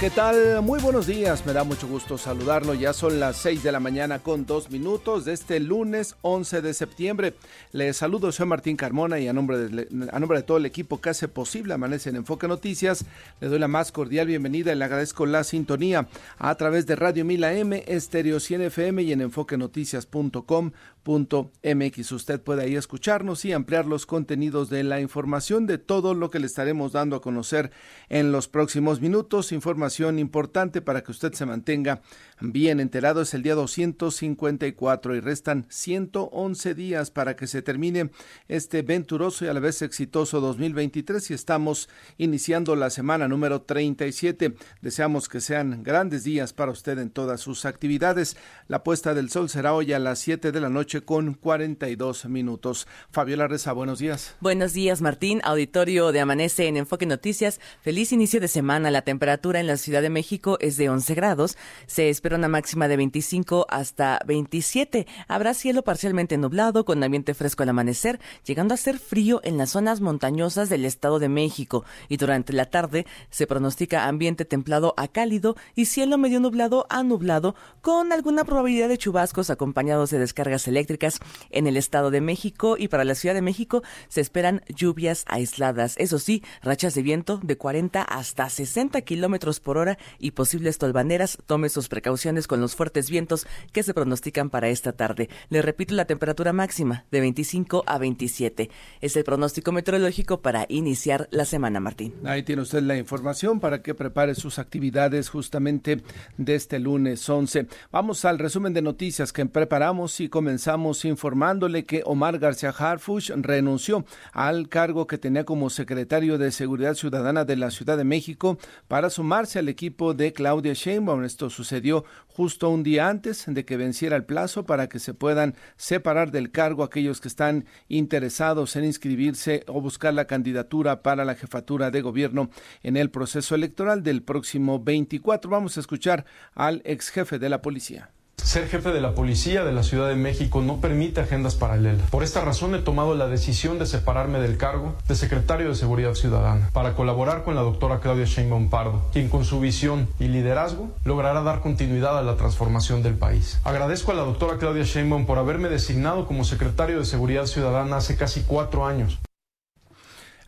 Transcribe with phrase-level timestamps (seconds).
[0.00, 0.62] ¿Qué tal?
[0.62, 2.74] Muy buenos días, me da mucho gusto saludarlo.
[2.74, 6.74] Ya son las 6 de la mañana con dos minutos de este lunes 11 de
[6.74, 7.34] septiembre.
[7.72, 11.00] Les saludo, soy Martín Carmona y a nombre, de, a nombre de todo el equipo
[11.00, 13.04] que hace posible Amanece en Enfoque Noticias,
[13.40, 17.24] le doy la más cordial bienvenida y le agradezco la sintonía a través de Radio
[17.24, 20.72] Mila M, Estéreo 100 FM y en enfoquenoticias.com
[21.04, 22.12] MX.
[22.12, 26.38] Usted puede ahí escucharnos y ampliar los contenidos de la información de todo lo que
[26.38, 27.70] le estaremos dando a conocer
[28.08, 29.52] en los próximos minutos.
[29.52, 32.02] Información importante para que usted se mantenga
[32.42, 33.22] bien enterado.
[33.22, 38.10] Es el día 254 y restan 111 días para que se termine
[38.48, 44.54] este venturoso y a la vez exitoso 2023 y estamos iniciando la semana número 37.
[44.80, 48.36] Deseamos que sean grandes días para usted en todas sus actividades.
[48.66, 52.88] La puesta del sol será hoy a las 7 de la noche con 42 minutos.
[53.10, 54.34] Fabiola Reza, buenos días.
[54.40, 55.40] Buenos días, Martín.
[55.44, 57.60] Auditorio de Amanece en Enfoque Noticias.
[57.82, 58.90] Feliz inicio de semana.
[58.90, 61.56] La temperatura en la Ciudad de México es de 11 grados.
[61.86, 65.06] Se espera una máxima de 25 hasta 27.
[65.28, 69.70] Habrá cielo parcialmente nublado con ambiente fresco al amanecer, llegando a ser frío en las
[69.70, 71.84] zonas montañosas del Estado de México.
[72.08, 77.02] Y durante la tarde se pronostica ambiente templado a cálido y cielo medio nublado a
[77.02, 81.18] nublado con alguna probabilidad de chubascos acompañados de descargas eléctricas
[81.50, 85.96] en el Estado de México y para la Ciudad de México se esperan lluvias aisladas.
[85.98, 91.38] Eso sí, rachas de viento de 40 hasta 60 kilómetros por hora y posibles tolvaneras.
[91.46, 95.28] Tome sus precauciones con los fuertes vientos que se pronostican para esta tarde.
[95.48, 98.70] Le repito la temperatura máxima de 25 a 27.
[99.00, 102.14] Es el pronóstico meteorológico para iniciar la semana, Martín.
[102.24, 106.02] Ahí tiene usted la información para que prepare sus actividades justamente
[106.36, 107.66] de este lunes 11.
[107.90, 114.04] Vamos al resumen de noticias que preparamos y comenzamos informándole que Omar García Harfuch renunció
[114.32, 119.10] al cargo que tenía como secretario de Seguridad Ciudadana de la Ciudad de México para
[119.10, 121.24] sumarse al equipo de Claudia Sheinbaum.
[121.24, 125.54] Esto sucedió justo un día antes de que venciera el plazo para que se puedan
[125.76, 131.34] separar del cargo aquellos que están interesados en inscribirse o buscar la candidatura para la
[131.34, 132.50] jefatura de gobierno
[132.82, 135.50] en el proceso electoral del próximo 24.
[135.50, 136.24] Vamos a escuchar
[136.54, 138.10] al ex jefe de la policía.
[138.42, 142.10] Ser jefe de la policía de la Ciudad de México no permite agendas paralelas.
[142.10, 146.14] Por esta razón he tomado la decisión de separarme del cargo de secretario de Seguridad
[146.14, 150.90] Ciudadana para colaborar con la doctora Claudia Sheinbaum Pardo, quien con su visión y liderazgo
[151.04, 153.60] logrará dar continuidad a la transformación del país.
[153.64, 158.16] Agradezco a la doctora Claudia Sheinbaum por haberme designado como secretario de Seguridad Ciudadana hace
[158.16, 159.18] casi cuatro años.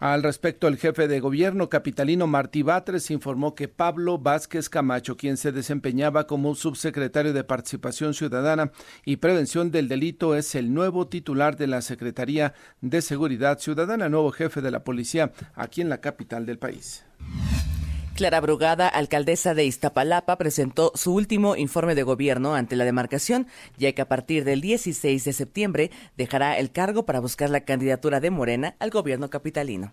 [0.05, 5.39] Al respecto, el jefe de gobierno capitalino Martí Batres informó que Pablo Vázquez Camacho, quien
[5.39, 8.71] se desempeñaba como subsecretario de Participación Ciudadana
[9.07, 14.31] y Prevención del Delito, es el nuevo titular de la Secretaría de Seguridad Ciudadana, nuevo
[14.31, 17.07] jefe de la policía aquí en la capital del país.
[18.15, 23.91] Clara Brugada, alcaldesa de Iztapalapa, presentó su último informe de gobierno ante la demarcación, ya
[23.93, 28.31] que a partir del 16 de septiembre dejará el cargo para buscar la candidatura de
[28.31, 29.93] Morena al gobierno capitalino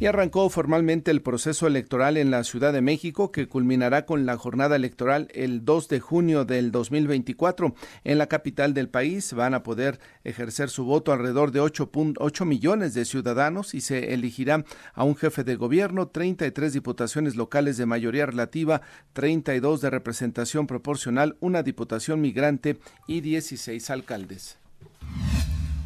[0.00, 4.38] y arrancó formalmente el proceso electoral en la Ciudad de México que culminará con la
[4.38, 7.74] jornada electoral el 2 de junio del 2024.
[8.04, 12.94] En la capital del país van a poder ejercer su voto alrededor de 8.8 millones
[12.94, 18.24] de ciudadanos y se elegirá a un jefe de gobierno, 33 diputaciones locales de mayoría
[18.24, 18.80] relativa,
[19.12, 24.59] 32 de representación proporcional, una diputación migrante y 16 alcaldes.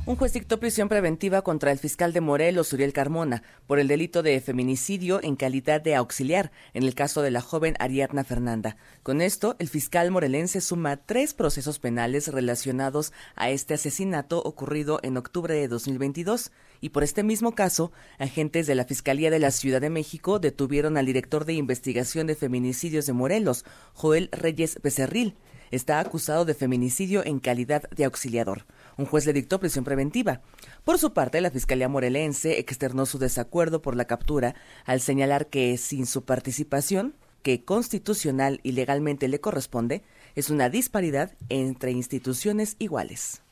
[0.06, 4.22] Un juez dictó prisión preventiva contra el fiscal de Morelos, Uriel Carmona, por el delito
[4.22, 8.76] de feminicidio en calidad de auxiliar en el caso de la joven Ariadna Fernanda.
[9.02, 15.16] Con esto, el fiscal morelense suma tres procesos penales relacionados a este asesinato ocurrido en
[15.16, 16.52] octubre de 2022.
[16.82, 20.98] Y por este mismo caso, agentes de la Fiscalía de la Ciudad de México detuvieron
[20.98, 23.64] al director de investigación de feminicidios de Morelos,
[23.94, 25.34] Joel Reyes Becerril.
[25.70, 28.66] Está acusado de feminicidio en calidad de auxiliador.
[28.96, 30.40] Un juez le dictó prisión preventiva.
[30.84, 34.54] Por su parte, la Fiscalía Morelense externó su desacuerdo por la captura
[34.84, 40.02] al señalar que sin su participación, que constitucional y legalmente le corresponde,
[40.34, 43.43] es una disparidad entre instituciones iguales.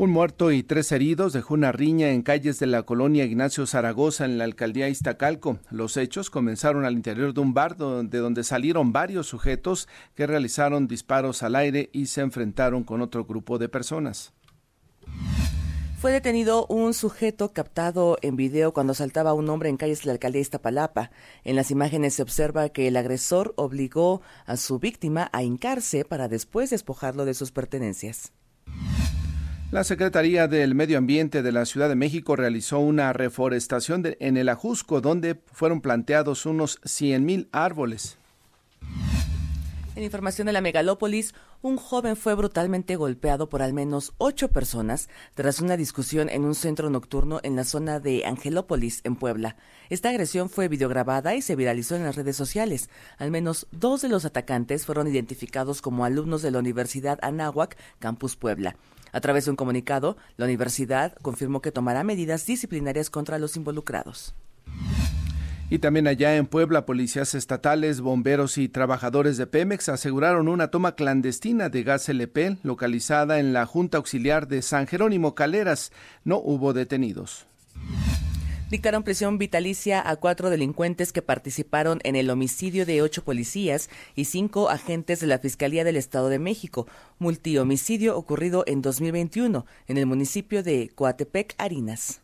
[0.00, 4.24] Un muerto y tres heridos dejó una riña en calles de la colonia Ignacio Zaragoza
[4.24, 5.58] en la alcaldía Iztacalco.
[5.70, 10.88] Los hechos comenzaron al interior de un bar de donde salieron varios sujetos que realizaron
[10.88, 14.32] disparos al aire y se enfrentaron con otro grupo de personas.
[15.98, 20.06] Fue detenido un sujeto captado en video cuando saltaba a un hombre en calles de
[20.06, 21.10] la alcaldía Iztapalapa.
[21.44, 26.28] En las imágenes se observa que el agresor obligó a su víctima a hincarse para
[26.28, 28.32] después despojarlo de sus pertenencias.
[29.70, 34.48] La Secretaría del Medio Ambiente de la Ciudad de México realizó una reforestación en el
[34.48, 38.18] Ajusco, donde fueron planteados unos 100.000 árboles.
[39.94, 45.08] En información de la megalópolis, un joven fue brutalmente golpeado por al menos ocho personas
[45.34, 49.54] tras una discusión en un centro nocturno en la zona de Angelópolis, en Puebla.
[49.88, 52.90] Esta agresión fue videograbada y se viralizó en las redes sociales.
[53.18, 58.34] Al menos dos de los atacantes fueron identificados como alumnos de la Universidad Anáhuac, Campus
[58.34, 58.74] Puebla.
[59.12, 64.34] A través de un comunicado, la universidad confirmó que tomará medidas disciplinarias contra los involucrados.
[65.72, 70.96] Y también allá en Puebla, policías estatales, bomberos y trabajadores de Pemex aseguraron una toma
[70.96, 75.92] clandestina de gas LP localizada en la Junta Auxiliar de San Jerónimo Caleras.
[76.24, 77.46] No hubo detenidos
[78.70, 84.26] dictaron prisión vitalicia a cuatro delincuentes que participaron en el homicidio de ocho policías y
[84.26, 86.86] cinco agentes de la Fiscalía del Estado de México,
[87.18, 92.22] multihomicidio ocurrido en 2021 en el municipio de Coatepec, Arinas.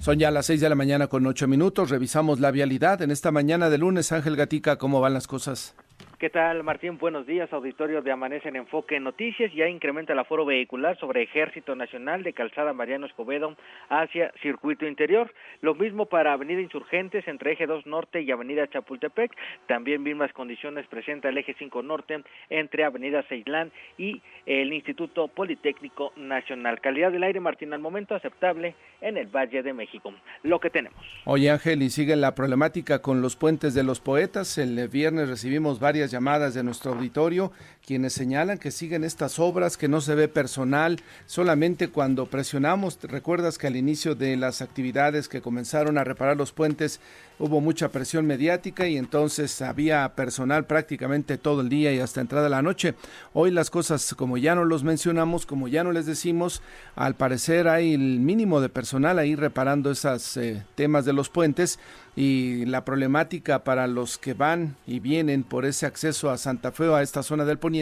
[0.00, 1.90] Son ya las seis de la mañana con ocho minutos.
[1.90, 4.12] Revisamos la vialidad en esta mañana de lunes.
[4.12, 5.74] Ángel Gatica, ¿cómo van las cosas?
[6.18, 6.96] ¿Qué tal, Martín?
[6.96, 7.52] Buenos días.
[7.52, 9.52] Auditorio de Amanece en Enfoque Noticias.
[9.52, 13.54] Ya incrementa el aforo vehicular sobre Ejército Nacional de Calzada Mariano Escobedo
[13.90, 15.30] hacia Circuito Interior.
[15.60, 19.30] Lo mismo para Avenida Insurgentes entre Eje 2 Norte y Avenida Chapultepec.
[19.66, 26.14] También mismas condiciones presenta el Eje 5 Norte entre Avenida Ceilán y el Instituto Politécnico
[26.16, 26.80] Nacional.
[26.80, 30.14] Calidad del aire, Martín, al momento aceptable en el Valle de México.
[30.42, 30.98] Lo que tenemos.
[31.26, 34.56] Oye, Ángel, y sigue la problemática con los puentes de los poetas.
[34.56, 37.52] El viernes recibimos varias llamadas de nuestro auditorio,
[37.86, 43.58] quienes señalan que siguen estas obras, que no se ve personal, solamente cuando presionamos, recuerdas
[43.58, 47.00] que al inicio de las actividades que comenzaron a reparar los puentes
[47.38, 52.48] hubo mucha presión mediática y entonces había personal prácticamente todo el día y hasta entrada
[52.48, 52.94] la noche.
[53.34, 56.62] Hoy las cosas, como ya no los mencionamos, como ya no les decimos,
[56.96, 61.78] al parecer hay el mínimo de personal ahí reparando esos eh, temas de los puentes
[62.16, 66.88] y la problemática para los que van y vienen por ese acceso a Santa Fe
[66.88, 67.75] o a esta zona del poniente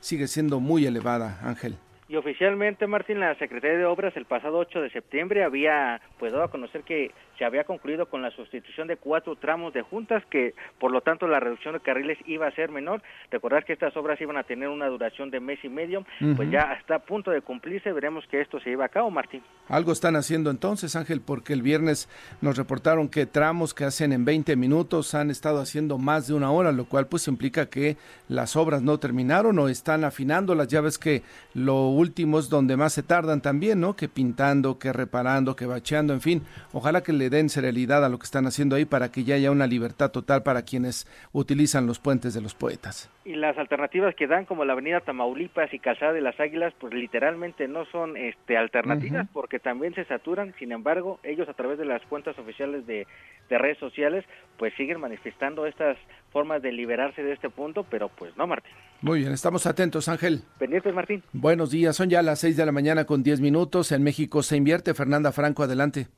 [0.00, 1.76] sigue siendo muy elevada, Ángel.
[2.08, 6.44] Y oficialmente, Martín, la Secretaría de Obras el pasado 8 de septiembre había pues dado
[6.44, 10.52] a conocer que se había concluido con la sustitución de cuatro tramos de juntas, que
[10.78, 13.02] por lo tanto la reducción de carriles iba a ser menor.
[13.30, 16.04] Recordar que estas obras iban a tener una duración de mes y medio,
[16.36, 19.42] pues ya está a punto de cumplirse, veremos que esto se lleva a cabo, Martín.
[19.68, 22.10] Algo están haciendo entonces, Ángel, porque el viernes
[22.42, 26.50] nos reportaron que tramos que hacen en 20 minutos han estado haciendo más de una
[26.50, 27.96] hora, lo cual pues implica que
[28.28, 31.22] las obras no terminaron o están afinando las llaves que
[31.54, 33.96] lo último es donde más se tardan también, ¿no?
[33.96, 36.42] Que pintando, que reparando, que bacheando, en fin,
[36.74, 39.50] ojalá que le den seriedad a lo que están haciendo ahí para que ya haya
[39.50, 43.10] una libertad total para quienes utilizan los puentes de los poetas.
[43.24, 46.92] Y las alternativas que dan como la avenida Tamaulipas y Calzada de las Águilas, pues
[46.92, 51.84] literalmente no son este alternativas porque también se saturan, sin embargo, ellos a través de
[51.84, 53.06] las cuentas oficiales de,
[53.48, 54.24] de redes sociales,
[54.58, 55.96] pues siguen manifestando estas
[56.32, 58.72] formas de liberarse de este punto, pero pues no, Martín.
[59.02, 60.42] Muy bien, estamos atentos, Ángel.
[60.58, 61.22] Pendientes, Martín.
[61.32, 63.92] Buenos días, son ya las seis de la mañana con diez minutos.
[63.92, 64.94] En México se invierte.
[64.94, 66.08] Fernanda Franco, adelante.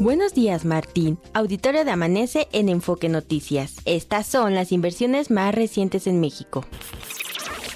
[0.00, 1.18] Buenos días, Martín.
[1.34, 3.74] Auditorio de Amanece en Enfoque Noticias.
[3.84, 6.64] Estas son las inversiones más recientes en México.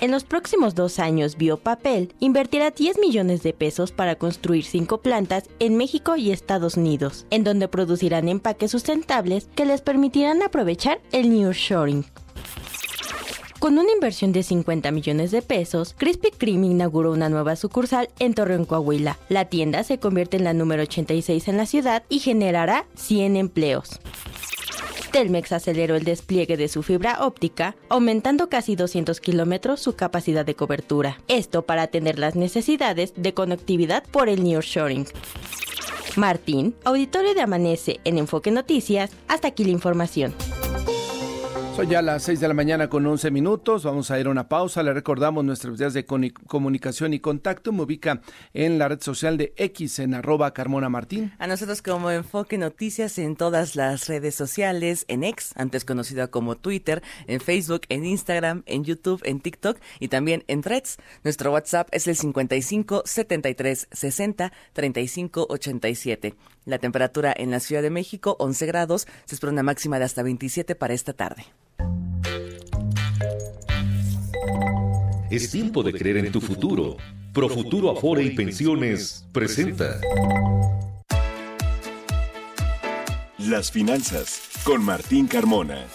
[0.00, 5.50] En los próximos dos años, Biopapel invertirá 10 millones de pesos para construir cinco plantas
[5.58, 11.28] en México y Estados Unidos, en donde producirán empaques sustentables que les permitirán aprovechar el
[11.28, 12.04] nearshoring.
[13.62, 18.34] Con una inversión de 50 millones de pesos, Krispy Kreme inauguró una nueva sucursal en
[18.34, 19.20] Torreón, Coahuila.
[19.28, 24.00] La tienda se convierte en la número 86 en la ciudad y generará 100 empleos.
[25.12, 30.56] Telmex aceleró el despliegue de su fibra óptica, aumentando casi 200 kilómetros su capacidad de
[30.56, 31.20] cobertura.
[31.28, 35.06] Esto para atender las necesidades de conectividad por el nearshoring.
[36.16, 40.34] Martín, auditorio de Amanece en Enfoque Noticias, hasta aquí la información.
[41.74, 43.84] Son ya las 6 de la mañana con 11 minutos.
[43.84, 44.82] Vamos a ir a una pausa.
[44.82, 47.72] Le recordamos nuestras vías de comunicación y contacto.
[47.72, 48.20] Me ubica
[48.52, 51.32] en la red social de X en arroba Carmona Martín.
[51.38, 56.56] A nosotros como Enfoque Noticias en todas las redes sociales, en X, antes conocida como
[56.56, 60.98] Twitter, en Facebook, en Instagram, en YouTube, en TikTok y también en Threads.
[61.24, 66.34] Nuestro WhatsApp es el 55 73 60 35 87.
[66.64, 69.06] La temperatura en la Ciudad de México, 11 grados.
[69.24, 71.44] Se espera una máxima de hasta 27 para esta tarde.
[75.30, 76.96] Es tiempo de creer en tu futuro.
[77.32, 79.98] Profuturo Afore y Pensiones presenta
[83.38, 85.86] Las finanzas con Martín Carmona.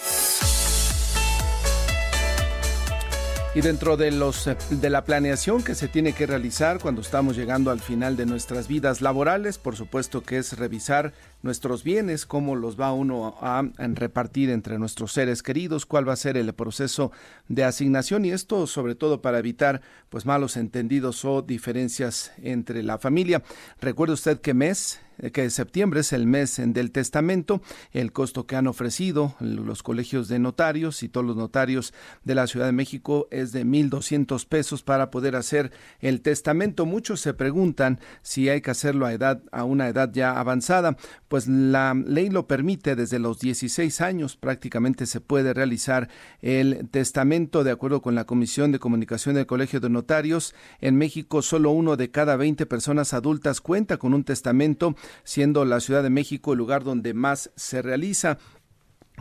[3.54, 7.34] Y dentro de los eh, de la planeación que se tiene que realizar cuando estamos
[7.34, 12.56] llegando al final de nuestras vidas laborales, por supuesto que es revisar nuestros bienes, cómo
[12.56, 17.12] los va uno a, repartir entre nuestros seres queridos, cuál va a ser el proceso
[17.48, 22.98] de asignación y esto sobre todo para evitar pues malos entendidos o diferencias entre la
[22.98, 23.42] familia.
[23.80, 27.60] Recuerde usted que mes eh, que septiembre es el mes del testamento,
[27.92, 31.92] el costo que han ofrecido los colegios de notarios y todos los notarios
[32.24, 36.86] de la Ciudad de México es de 1.200 pesos para poder hacer el testamento.
[36.86, 40.96] Muchos se preguntan si hay que hacerlo a edad a una edad ya avanzada,
[41.28, 46.08] pues la ley lo permite desde los 16 años prácticamente se puede realizar
[46.40, 50.54] el testamento de acuerdo con la Comisión de Comunicación del Colegio de Notarios.
[50.80, 55.80] En México solo uno de cada 20 personas adultas cuenta con un testamento siendo la
[55.80, 58.38] Ciudad de México el lugar donde más se realiza.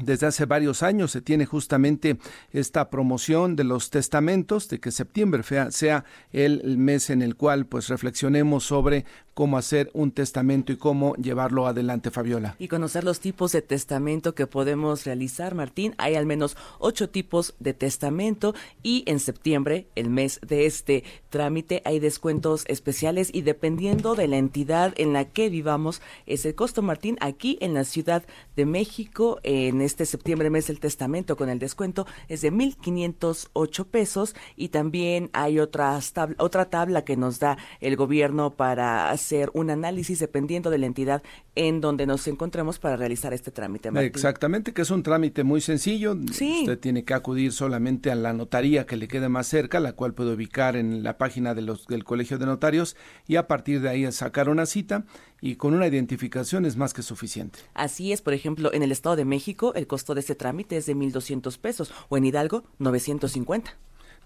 [0.01, 2.18] Desde hace varios años se tiene justamente
[2.51, 7.88] esta promoción de los testamentos, de que septiembre sea el mes en el cual pues
[7.88, 9.06] reflexionemos sobre
[9.38, 12.56] cómo hacer un testamento y cómo llevarlo adelante, Fabiola.
[12.58, 15.94] Y conocer los tipos de testamento que podemos realizar, Martín.
[16.00, 21.84] Hay al menos ocho tipos de testamento y en septiembre, el mes de este trámite,
[21.86, 26.82] hay descuentos especiales y dependiendo de la entidad en la que vivamos, es el costo,
[26.82, 28.24] Martín, aquí en la Ciudad
[28.56, 34.36] de México, en este septiembre mes el testamento con el descuento es de 1.508 pesos
[34.56, 39.70] y también hay otra tabla, otra tabla que nos da el gobierno para hacer un
[39.70, 41.24] análisis dependiendo de la entidad
[41.56, 43.89] en donde nos encontremos para realizar este trámite.
[44.06, 46.13] Exactamente, que es un trámite muy sencillo.
[46.13, 50.13] Usted tiene que acudir solamente a la notaría que le quede más cerca, la cual
[50.13, 52.96] puede ubicar en la página de los, del Colegio de Notarios
[53.27, 55.06] y a partir de ahí sacar una cita
[55.41, 57.60] y con una identificación es más que suficiente.
[57.74, 60.86] Así es, por ejemplo, en el Estado de México el costo de este trámite es
[60.86, 63.75] de 1.200 pesos o en Hidalgo 950.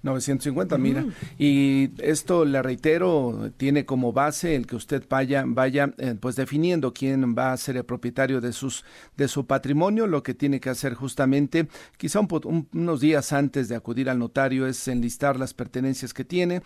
[0.03, 1.05] 950, mira.
[1.37, 6.93] Y esto, le reitero, tiene como base el que usted vaya, vaya eh, pues definiendo
[6.93, 8.83] quién va a ser el propietario de, sus,
[9.15, 10.07] de su patrimonio.
[10.07, 14.87] Lo que tiene que hacer justamente, quizá unos días antes de acudir al notario, es
[14.87, 16.63] enlistar las pertenencias que tiene,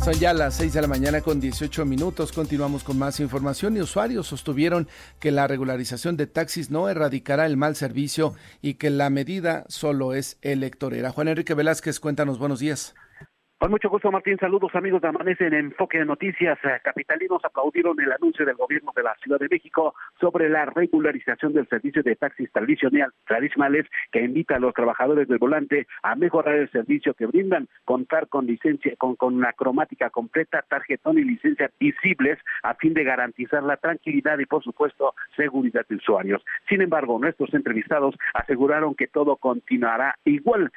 [0.04, 2.32] Son ya las 6 de la mañana con 18 minutos.
[2.32, 4.88] Continuamos con más información y usuarios sostuvieron
[5.21, 10.12] que la regularización de taxis no erradicará el mal servicio y que la medida solo
[10.12, 11.12] es electorera.
[11.12, 12.97] Juan Enrique Velázquez, cuéntanos, buenos días.
[13.62, 14.37] Con mucho gusto, Martín.
[14.40, 16.59] Saludos, amigos de Amanece en Enfoque de Noticias.
[16.64, 21.52] Eh, capitalinos aplaudieron el anuncio del gobierno de la Ciudad de México sobre la regularización
[21.52, 26.73] del servicio de taxis tradicionales que invita a los trabajadores del volante a mejorar el
[26.73, 32.40] servicio que brindan, contar con licencia, con, con una cromática completa, tarjetón y licencias visibles
[32.64, 36.42] a fin de garantizar la tranquilidad y, por supuesto, seguridad de usuarios.
[36.69, 40.73] Sin embargo, nuestros entrevistados aseguraron que todo continuará igual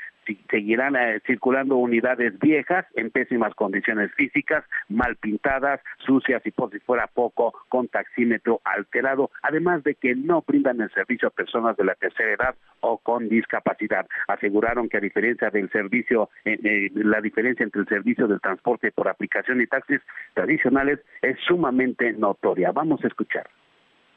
[0.50, 6.80] seguirán eh, circulando unidades viejas en pésimas condiciones físicas, mal pintadas, sucias y por si
[6.80, 11.86] fuera poco, con taxímetro alterado, además de que no brindan el servicio a personas de
[11.86, 14.08] la tercera edad o con discapacidad.
[14.28, 18.92] Aseguraron que a diferencia del servicio, eh, eh, la diferencia entre el servicio del transporte
[18.92, 20.02] por aplicación y taxis
[20.34, 22.72] tradicionales es sumamente notoria.
[22.72, 23.48] Vamos a escuchar.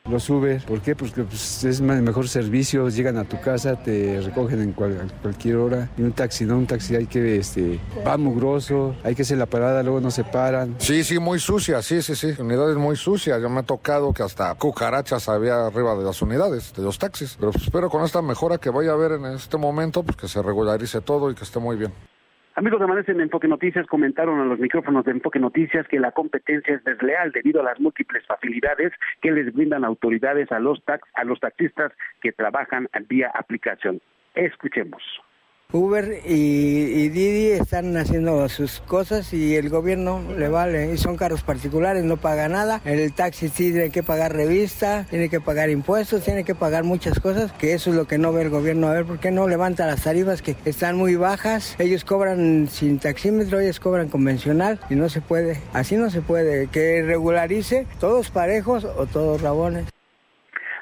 [0.09, 0.63] Los Uber.
[0.65, 0.95] ¿Por qué?
[0.95, 5.91] Porque pues, es mejor servicio, llegan a tu casa, te recogen en cualquier hora.
[5.97, 6.57] Y un taxi, ¿no?
[6.57, 10.25] Un taxi hay que, este, va mugroso, hay que hacer la parada, luego no se
[10.25, 10.77] paran.
[10.79, 12.35] Sí, sí, muy sucia, sí, sí, sí.
[12.39, 13.41] Unidades muy sucias.
[13.41, 17.37] Yo me ha tocado que hasta cucarachas había arriba de las unidades, de los taxis.
[17.39, 20.29] Pero pues, espero con esta mejora que vaya a haber en este momento, pues que
[20.29, 21.93] se regularice todo y que esté muy bien.
[22.59, 26.75] Amigos de en Enfoque Noticias comentaron a los micrófonos de Enfoque Noticias que la competencia
[26.75, 31.23] es desleal debido a las múltiples facilidades que les brindan autoridades a los tax, a
[31.23, 34.01] los taxistas que trabajan vía aplicación.
[34.35, 35.01] Escuchemos.
[35.71, 40.95] Uber y, Didi están haciendo sus cosas y el gobierno le vale.
[40.95, 42.81] Y son carros particulares, no paga nada.
[42.87, 47.21] El taxi sí tiene que pagar revista, tiene que pagar impuestos, tiene que pagar muchas
[47.21, 48.89] cosas, que eso es lo que no ve el gobierno.
[48.89, 51.77] A ver, ¿por qué no levanta las tarifas que están muy bajas?
[51.79, 55.61] Ellos cobran sin taxímetro, ellos cobran convencional y no se puede.
[55.75, 56.69] Así no se puede.
[56.69, 59.85] Que regularice todos parejos o todos rabones.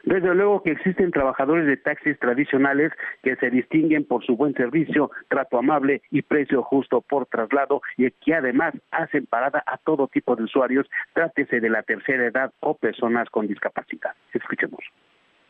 [0.07, 2.93] Desde luego que existen trabajadores de taxis tradicionales
[3.25, 8.09] que se distinguen por su buen servicio, trato amable y precio justo por traslado y
[8.13, 12.75] que además hacen parada a todo tipo de usuarios, trátese de la tercera edad o
[12.77, 14.15] personas con discapacidad.
[14.33, 14.79] Escuchemos.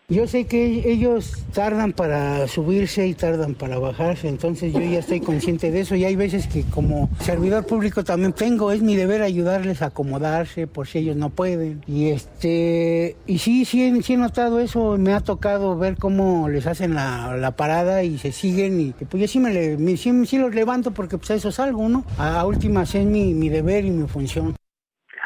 [0.09, 5.21] Yo sé que ellos tardan para subirse y tardan para bajarse, entonces yo ya estoy
[5.21, 9.23] consciente de eso y hay veces que como servidor público también tengo, es mi deber
[9.23, 11.81] ayudarles a acomodarse por si ellos no pueden.
[11.89, 16.69] Y este y sí, sí, sí he notado eso, me ha tocado ver cómo les
[16.69, 21.19] hacen la, parada y se siguen y pues yo sí me, sí, los levanto porque
[21.19, 22.05] pues a eso salgo, ¿no?
[22.17, 24.55] A, últimas es mi, mi deber y mi función.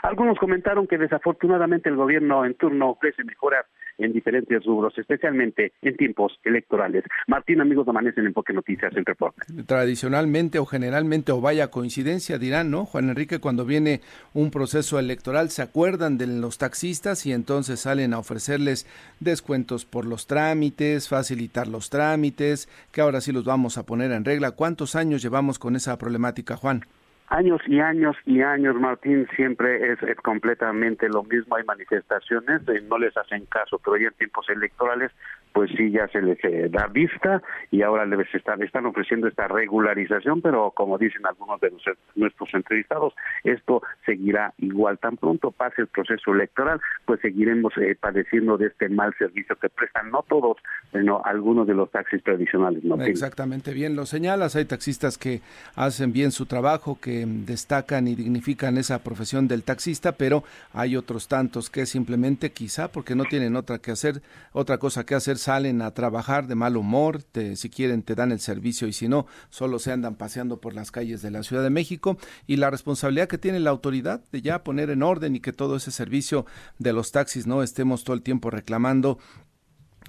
[0.03, 3.67] Algunos comentaron que desafortunadamente el gobierno en turno ofrece mejoras
[4.01, 7.05] en diferentes rubros, especialmente en tiempos electorales.
[7.27, 9.41] Martín, amigos de Amanece en Enfoque Noticias, el reporte.
[9.67, 12.87] Tradicionalmente o generalmente, o vaya coincidencia, dirán, ¿no?
[12.87, 14.01] Juan Enrique, cuando viene
[14.35, 18.87] un proceso electoral, se acuerdan de los taxistas y entonces salen a ofrecerles
[19.21, 24.25] descuentos por los trámites, facilitar los trámites, que ahora sí los vamos a poner en
[24.25, 24.53] regla.
[24.53, 26.85] ¿Cuántos años llevamos con esa problemática, Juan?
[27.31, 31.57] Años y años y años, Martín, siempre es, completamente lo mismo.
[31.57, 35.13] Hay manifestaciones, eh, no les hacen caso, pero ya en tiempos electorales
[35.53, 39.49] pues sí ya se les eh, da vista y ahora les están, están ofreciendo esta
[39.49, 41.73] regularización, pero como dicen algunos de
[42.15, 43.15] nuestros entrevistados,
[43.45, 44.99] esto seguirá igual.
[44.99, 49.69] Tan pronto pase el proceso electoral, pues seguiremos eh, padeciendo de este mal servicio que
[49.69, 50.59] prestan no todos,
[50.93, 52.85] sino algunos de los taxis tradicionales.
[52.85, 53.01] ¿no?
[53.03, 55.41] Exactamente bien, lo señalas, hay taxistas que
[55.75, 61.29] hacen bien su trabajo, que destacan y dignifican esa profesión del taxista, pero hay otros
[61.29, 64.23] tantos que simplemente quizá porque no tienen otra que hacer,
[64.53, 67.23] otra cosa que hacer salen a trabajar de mal humor,
[67.55, 70.91] si quieren te dan el servicio y si no, solo se andan paseando por las
[70.91, 72.17] calles de la Ciudad de México.
[72.47, 75.77] Y la responsabilidad que tiene la autoridad de ya poner en orden y que todo
[75.77, 76.47] ese servicio
[76.79, 79.19] de los taxis no estemos todo el tiempo reclamando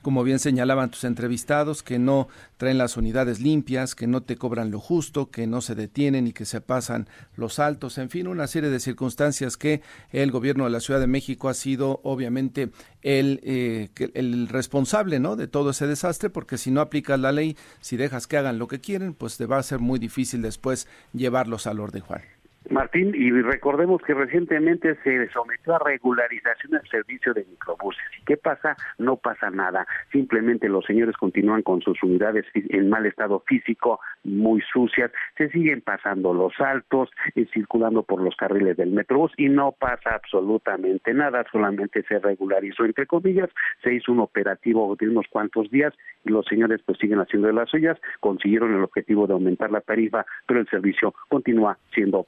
[0.02, 4.72] como bien señalaban tus entrevistados, que no traen las unidades limpias, que no te cobran
[4.72, 8.48] lo justo, que no se detienen y que se pasan los altos, en fin, una
[8.48, 13.40] serie de circunstancias que el gobierno de la Ciudad de México ha sido obviamente el,
[13.44, 15.36] eh, el responsable ¿no?
[15.36, 18.68] de todo ese desastre, porque si no aplicas la ley, si dejas que hagan lo
[18.68, 22.41] que quieren, pues te va a ser muy difícil después llevarlos al orden, Juan.
[22.70, 28.04] Martín, y recordemos que recientemente se sometió a regularización el servicio de microbuses.
[28.20, 28.78] ¿Y qué pasa?
[28.98, 29.86] No pasa nada.
[30.12, 35.82] Simplemente los señores continúan con sus unidades en mal estado físico, muy sucias, se siguen
[35.82, 41.46] pasando los altos, y circulando por los carriles del metrobús y no pasa absolutamente nada,
[41.52, 43.50] solamente se regularizó, entre comillas,
[43.84, 45.94] se hizo un operativo de unos cuantos días
[46.26, 50.26] y los señores pues siguen haciendo las suyas, consiguieron el objetivo de aumentar la tarifa,
[50.46, 52.24] pero el servicio continúa siendo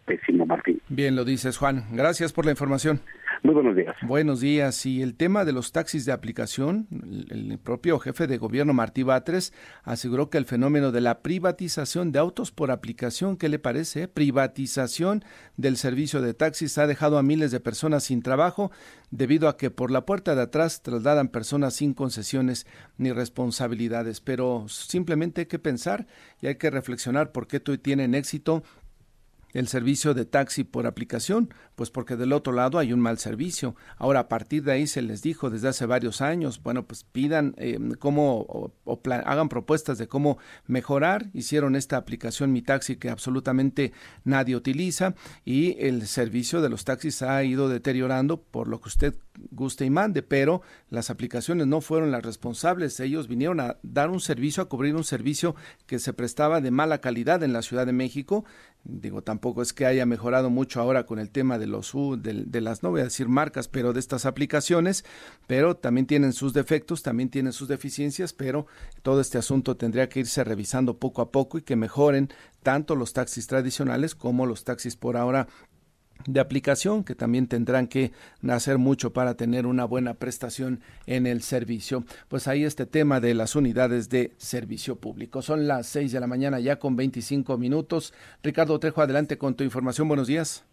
[0.46, 0.82] Martín.
[0.90, 1.86] Bien, lo dices, Juan.
[1.92, 3.02] Gracias por la información.
[3.44, 3.94] Muy buenos días.
[4.04, 4.86] Buenos días.
[4.86, 6.88] Y el tema de los taxis de aplicación,
[7.30, 9.52] el propio jefe de gobierno Martí Batres
[9.84, 14.08] aseguró que el fenómeno de la privatización de autos por aplicación, ¿qué le parece?
[14.08, 15.26] Privatización
[15.58, 18.72] del servicio de taxis ha dejado a miles de personas sin trabajo
[19.12, 22.66] debido a que por la puerta de atrás trasladan personas sin concesiones
[22.98, 24.22] ni responsabilidades.
[24.22, 26.08] Pero simplemente hay que pensar
[26.42, 28.64] y hay que reflexionar por qué tienen éxito
[29.54, 33.76] el servicio de taxi por aplicación, pues porque del otro lado hay un mal servicio.
[33.98, 37.54] Ahora, a partir de ahí se les dijo desde hace varios años, bueno, pues pidan
[37.58, 38.42] eh, cómo
[38.86, 40.38] o, hagan propuestas de cómo
[40.68, 41.30] mejorar.
[41.34, 47.22] Hicieron esta aplicación Mi Taxi que absolutamente nadie utiliza y el servicio de los taxis
[47.22, 49.16] ha ido deteriorando por lo que usted
[49.52, 53.00] guste y mande, pero las aplicaciones no fueron las responsables.
[53.00, 57.00] Ellos vinieron a dar un servicio, a cubrir un servicio que se prestaba de mala
[57.02, 58.46] calidad en la Ciudad de México
[58.86, 62.62] Digo, tampoco es que haya mejorado mucho ahora con el tema de los de, de,
[62.62, 65.06] las, no voy a decir marcas, pero de estas aplicaciones,
[65.48, 68.68] pero también tienen sus defectos, también tienen sus deficiencias, pero
[69.02, 72.30] todo este asunto tendría que irse revisando poco a poco y que mejoren
[72.62, 75.48] tanto los taxis tradicionales como los taxis por ahora
[76.28, 78.12] de aplicación que también tendrán que
[78.48, 82.04] hacer mucho para tener una buena prestación en el servicio.
[82.30, 85.42] Pues ahí este tema de las unidades de servicio público.
[85.42, 88.14] Son las 6 de la mañana ya con 25 minutos.
[88.44, 90.08] Ricardo Trejo, adelante con tu información.
[90.08, 90.68] Buenos días.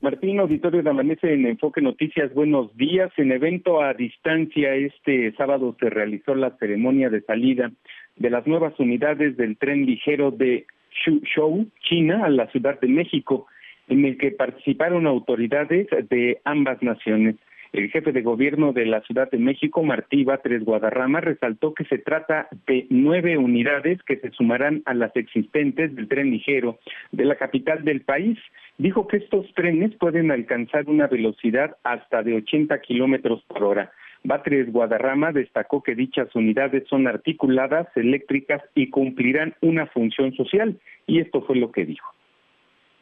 [0.00, 3.10] Martín, auditorio de Amanece en Enfoque Noticias, buenos días.
[3.16, 7.72] En evento a distancia, este sábado se realizó la ceremonia de salida
[8.14, 10.66] de las nuevas unidades del tren ligero de
[11.04, 13.48] Shuzhou, China, a la Ciudad de México
[13.88, 17.36] en el que participaron autoridades de ambas naciones.
[17.72, 21.98] El jefe de gobierno de la Ciudad de México, Martí Batres Guadarrama, resaltó que se
[21.98, 26.78] trata de nueve unidades que se sumarán a las existentes del tren ligero
[27.12, 28.38] de la capital del país.
[28.78, 33.92] Dijo que estos trenes pueden alcanzar una velocidad hasta de 80 kilómetros por hora.
[34.24, 41.20] Batres Guadarrama destacó que dichas unidades son articuladas, eléctricas y cumplirán una función social, y
[41.20, 42.17] esto fue lo que dijo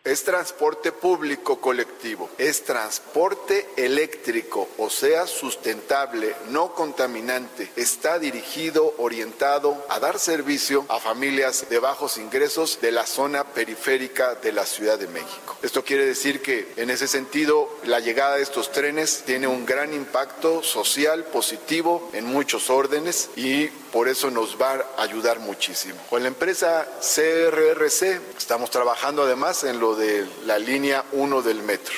[0.06, 7.70] es transporte público colectivo, es transporte eléctrico, o sea, sustentable, no contaminante.
[7.74, 14.36] Está dirigido, orientado a dar servicio a familias de bajos ingresos de la zona periférica
[14.36, 15.56] de la Ciudad de México.
[15.62, 19.92] Esto quiere decir que en ese sentido la llegada de estos trenes tiene un gran
[19.92, 25.98] impacto social positivo en muchos órdenes y por eso nos va a ayudar muchísimo.
[26.10, 31.94] Con la empresa CRRC estamos trabajando además en lo de la línea 1 del metro.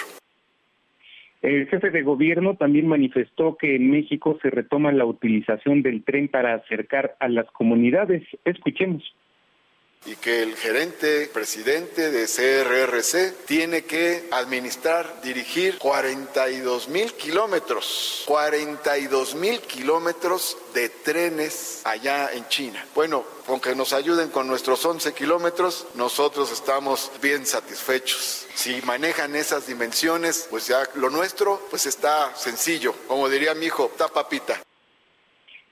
[1.43, 6.29] El jefe de gobierno también manifestó que en México se retoma la utilización del tren
[6.29, 8.23] para acercar a las comunidades.
[8.45, 9.03] Escuchemos
[10.07, 19.35] y que el gerente presidente de CRRC tiene que administrar, dirigir 42 mil kilómetros, 42
[19.35, 22.85] mil kilómetros de trenes allá en China.
[22.95, 28.47] Bueno, con que nos ayuden con nuestros 11 kilómetros, nosotros estamos bien satisfechos.
[28.55, 32.95] Si manejan esas dimensiones, pues ya lo nuestro, pues está sencillo.
[33.07, 34.61] Como diría mi hijo, está papita.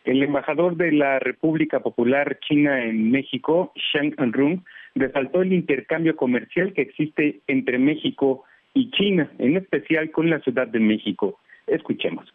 [0.07, 4.61] El embajador de la República Popular China en México, Shang Rung,
[4.95, 10.69] resaltó el intercambio comercial que existe entre México y China, en especial con la Ciudad
[10.69, 11.40] de México.
[11.66, 12.33] Escuchemos.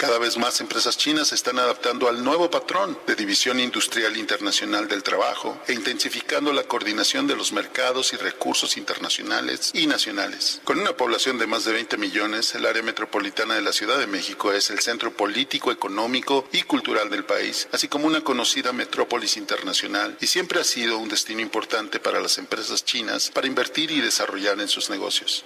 [0.00, 4.88] Cada vez más empresas chinas se están adaptando al nuevo patrón de división industrial internacional
[4.88, 10.62] del trabajo e intensificando la coordinación de los mercados y recursos internacionales y nacionales.
[10.64, 14.06] Con una población de más de 20 millones, el área metropolitana de la Ciudad de
[14.06, 19.36] México es el centro político, económico y cultural del país, así como una conocida metrópolis
[19.36, 24.00] internacional y siempre ha sido un destino importante para las empresas chinas para invertir y
[24.00, 25.44] desarrollar en sus negocios.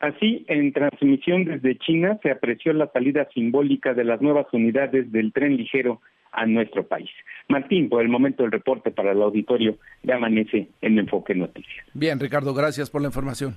[0.00, 5.32] Así, en transmisión desde China se apreció la salida simbólica de las nuevas unidades del
[5.32, 6.00] tren ligero
[6.32, 7.10] a nuestro país.
[7.48, 11.86] Martín, por el momento el reporte para el auditorio de Amanece en Enfoque Noticias.
[11.92, 13.56] Bien, Ricardo, gracias por la información.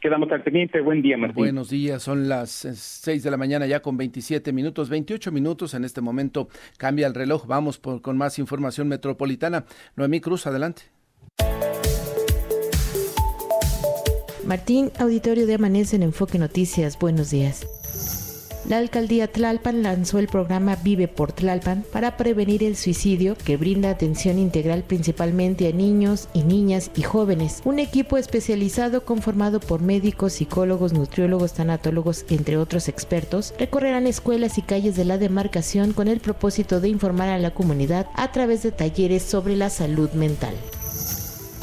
[0.00, 0.80] Quedamos al pendiente.
[0.80, 1.36] Buen día, Martín.
[1.36, 2.02] Buenos días.
[2.02, 5.74] Son las 6 de la mañana ya con 27 minutos, 28 minutos.
[5.74, 7.46] En este momento cambia el reloj.
[7.46, 9.64] Vamos con más información metropolitana.
[9.96, 10.82] Noemí Cruz, adelante.
[14.46, 17.66] Martín, auditorio de Amanece en Enfoque Noticias, buenos días.
[18.68, 23.90] La alcaldía Tlalpan lanzó el programa Vive por Tlalpan para prevenir el suicidio que brinda
[23.90, 27.62] atención integral principalmente a niños y niñas y jóvenes.
[27.64, 34.62] Un equipo especializado conformado por médicos, psicólogos, nutriólogos, tanatólogos, entre otros expertos, recorrerán escuelas y
[34.62, 38.72] calles de la demarcación con el propósito de informar a la comunidad a través de
[38.72, 40.54] talleres sobre la salud mental.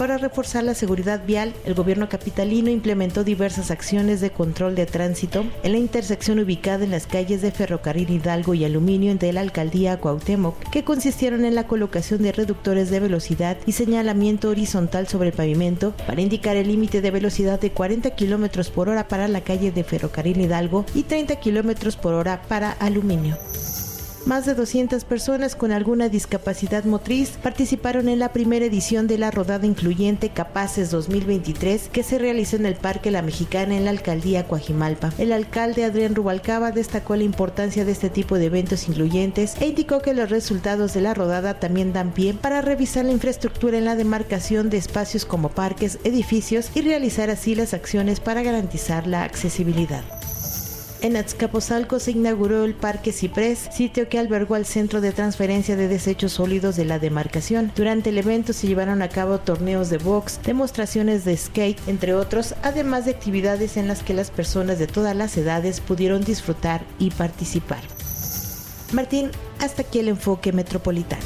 [0.02, 5.46] Para reforzar la seguridad vial, el gobierno capitalino implementó diversas acciones de control de tránsito
[5.62, 10.00] en la intersección ubicada en las calles de Ferrocarril Hidalgo y Aluminio entre la alcaldía
[10.00, 15.36] Cuauhtémoc, que consistieron en la colocación de reductores de velocidad y señalamiento horizontal sobre el
[15.36, 19.72] pavimento para indicar el límite de velocidad de 40 km por hora para la calle
[19.72, 23.38] de Ferrocarril Hidalgo y 30 km por hora para Aluminio.
[24.26, 29.32] Más de 200 personas con alguna discapacidad motriz participaron en la primera edición de la
[29.32, 34.48] rodada incluyente Capaces 2023 que se realizó en el Parque La Mexicana en la alcaldía
[34.48, 35.12] Coajimalpa.
[35.18, 40.02] El alcalde Adrián Rubalcaba destacó la importancia de este tipo de eventos incluyentes e indicó
[40.02, 43.96] que los resultados de la rodada también dan pie para revisar la infraestructura en la
[43.96, 50.04] demarcación de espacios como parques, edificios y realizar así las acciones para garantizar la accesibilidad.
[51.02, 55.88] En Azcapotzalco se inauguró el Parque Ciprés, sitio que albergó al Centro de Transferencia de
[55.88, 57.72] Desechos Sólidos de la demarcación.
[57.76, 62.54] Durante el evento se llevaron a cabo torneos de box, demostraciones de skate, entre otros,
[62.62, 67.10] además de actividades en las que las personas de todas las edades pudieron disfrutar y
[67.10, 67.82] participar.
[68.94, 71.24] Martín, hasta aquí el enfoque metropolitano.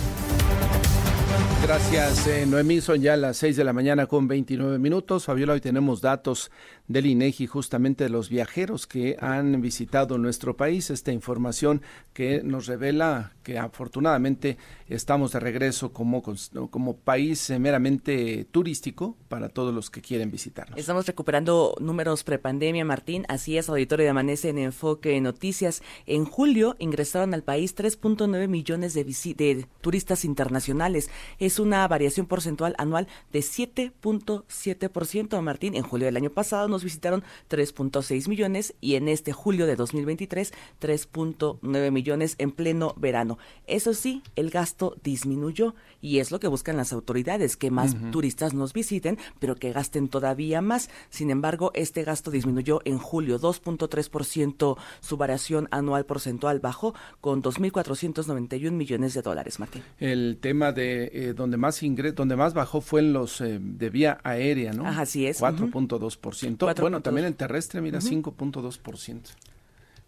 [1.65, 2.79] Gracias, eh, Noemí.
[2.79, 5.25] Son ya las 6 de la mañana con 29 minutos.
[5.25, 6.51] Fabiola, hoy tenemos datos
[6.87, 10.89] del INEGI justamente de los viajeros que han visitado nuestro país.
[10.89, 11.81] Esta información
[12.13, 16.23] que nos revela que afortunadamente estamos de regreso como,
[16.69, 20.79] como país meramente turístico para todos los que quieren visitarnos.
[20.79, 23.25] Estamos recuperando números prepandemia, Martín.
[23.27, 25.81] Así es, auditorio de Amanece en Enfoque Noticias.
[26.05, 31.09] En julio ingresaron al país 3.9 millones de, de turistas internacionales.
[31.39, 35.75] Es una variación porcentual anual de 7.7%, Martín.
[35.75, 40.51] En julio del año pasado nos visitaron 3.6 millones y en este julio de 2023
[40.81, 43.37] 3.9 millones en pleno verano.
[43.65, 48.53] Eso sí, el gasto disminuyó y es lo que buscan las autoridades, que más turistas
[48.53, 50.89] nos visiten, pero que gasten todavía más.
[51.09, 58.71] Sin embargo, este gasto disminuyó en julio 2.3%, su variación anual porcentual bajó con 2.491
[58.71, 59.81] millones de dólares, Martín.
[59.97, 63.89] El tema de eh, donde más ingres, donde más bajó fue en los eh, de
[63.89, 64.85] vía aérea, ¿no?
[64.85, 65.41] así es.
[65.41, 69.21] 4.2% bueno, también en terrestre, mira, 5.2%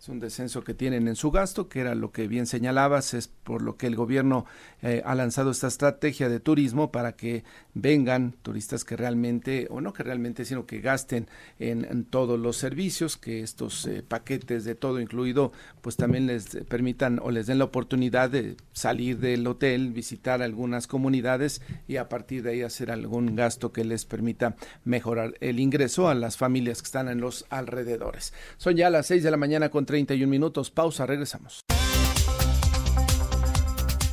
[0.10, 3.62] un descenso que tienen en su gasto, que era lo que bien señalabas, es por
[3.62, 4.45] lo que el gobierno
[4.81, 9.93] eh, ha lanzado esta estrategia de turismo para que vengan turistas que realmente, o no
[9.93, 11.27] que realmente, sino que gasten
[11.60, 17.19] en, todos los servicios, que estos eh, paquetes de todo incluido, pues también les permitan
[17.21, 22.43] o les den la oportunidad de salir del hotel, visitar algunas comunidades y a partir
[22.43, 24.55] de ahí hacer algún gasto que les permita
[24.86, 28.33] mejorar el ingreso a las familias que están en los alrededores.
[28.57, 30.69] Son ya las seis de la mañana con 31 minutos.
[30.69, 31.65] Pausa, regresamos.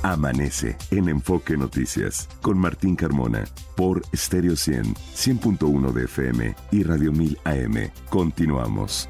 [0.04, 7.10] Amanece en Enfoque Noticias con Martín Carmona por Stereo 100, 100.1 de FM y Radio
[7.10, 7.90] 1000 AM.
[8.10, 9.08] Continuamos.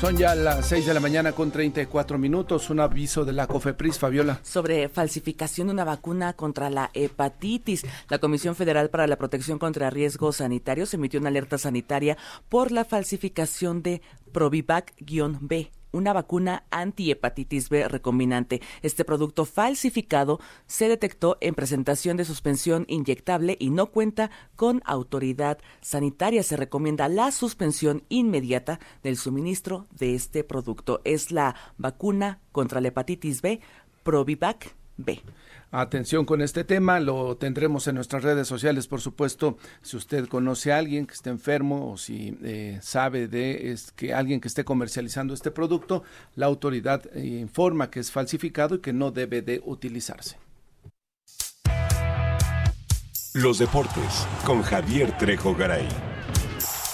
[0.00, 2.68] Son ya las 6 de la mañana con 34 minutos.
[2.68, 4.40] Un aviso de la COFEPRIS, Fabiola.
[4.42, 7.86] Sobre falsificación de una vacuna contra la hepatitis.
[8.08, 12.84] La Comisión Federal para la Protección contra Riesgos Sanitarios emitió una alerta sanitaria por la
[12.84, 14.02] falsificación de
[14.32, 18.60] Provivac-B una vacuna antihepatitis B recombinante.
[18.82, 25.58] Este producto falsificado se detectó en presentación de suspensión inyectable y no cuenta con autoridad
[25.80, 26.42] sanitaria.
[26.42, 31.00] Se recomienda la suspensión inmediata del suministro de este producto.
[31.04, 33.60] Es la vacuna contra la hepatitis B
[34.02, 35.22] Provivac B.
[35.76, 40.70] Atención con este tema, lo tendremos en nuestras redes sociales, por supuesto, si usted conoce
[40.70, 45.34] a alguien que esté enfermo o si eh, sabe de que alguien que esté comercializando
[45.34, 46.04] este producto,
[46.36, 50.38] la autoridad eh, informa que es falsificado y que no debe de utilizarse.
[53.32, 55.88] Los deportes con Javier Trejo Garay.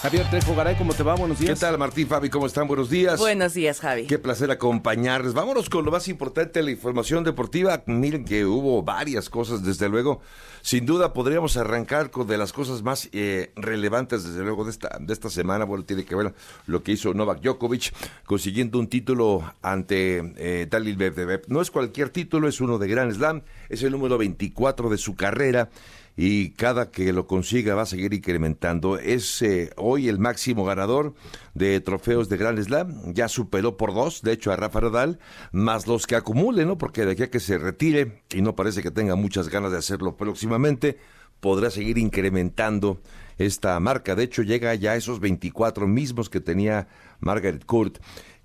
[0.03, 1.15] Javier Trejo Garay, ¿cómo te va?
[1.15, 1.59] Buenos días.
[1.59, 2.31] ¿Qué tal, Martín, Fabi?
[2.31, 2.67] ¿Cómo están?
[2.67, 3.21] Buenos días.
[3.21, 4.07] Buenos días, Javi.
[4.07, 5.35] Qué placer acompañarles.
[5.35, 7.83] Vámonos con lo más importante de la información deportiva.
[7.85, 10.23] Miren que hubo varias cosas, desde luego.
[10.63, 14.97] Sin duda podríamos arrancar con de las cosas más eh, relevantes, desde luego, de esta,
[14.99, 15.67] de esta semana.
[15.67, 16.33] Bueno, tiene que ver
[16.65, 17.93] lo que hizo Novak Djokovic,
[18.25, 21.43] consiguiendo un título ante eh, Dalil Medvedev.
[21.49, 25.15] No es cualquier título, es uno de Grand Slam, es el número 24 de su
[25.15, 25.69] carrera
[26.16, 28.99] y cada que lo consiga va a seguir incrementando.
[28.99, 31.14] Es eh, hoy el máximo ganador
[31.55, 35.18] de trofeos de Grand Slam, ya superó por dos, de hecho, a Rafa Nadal,
[35.53, 36.79] más los que acumule, ¿no?
[36.79, 39.79] Porque de aquí a que se retire, y no parece que tenga muchas ganas de
[39.79, 40.99] hacerlo próximamente,
[41.40, 43.01] podrá seguir incrementando
[43.38, 44.14] esta marca.
[44.14, 46.88] De hecho, llega ya a esos 24 mismos que tenía
[47.20, 47.99] Margaret Court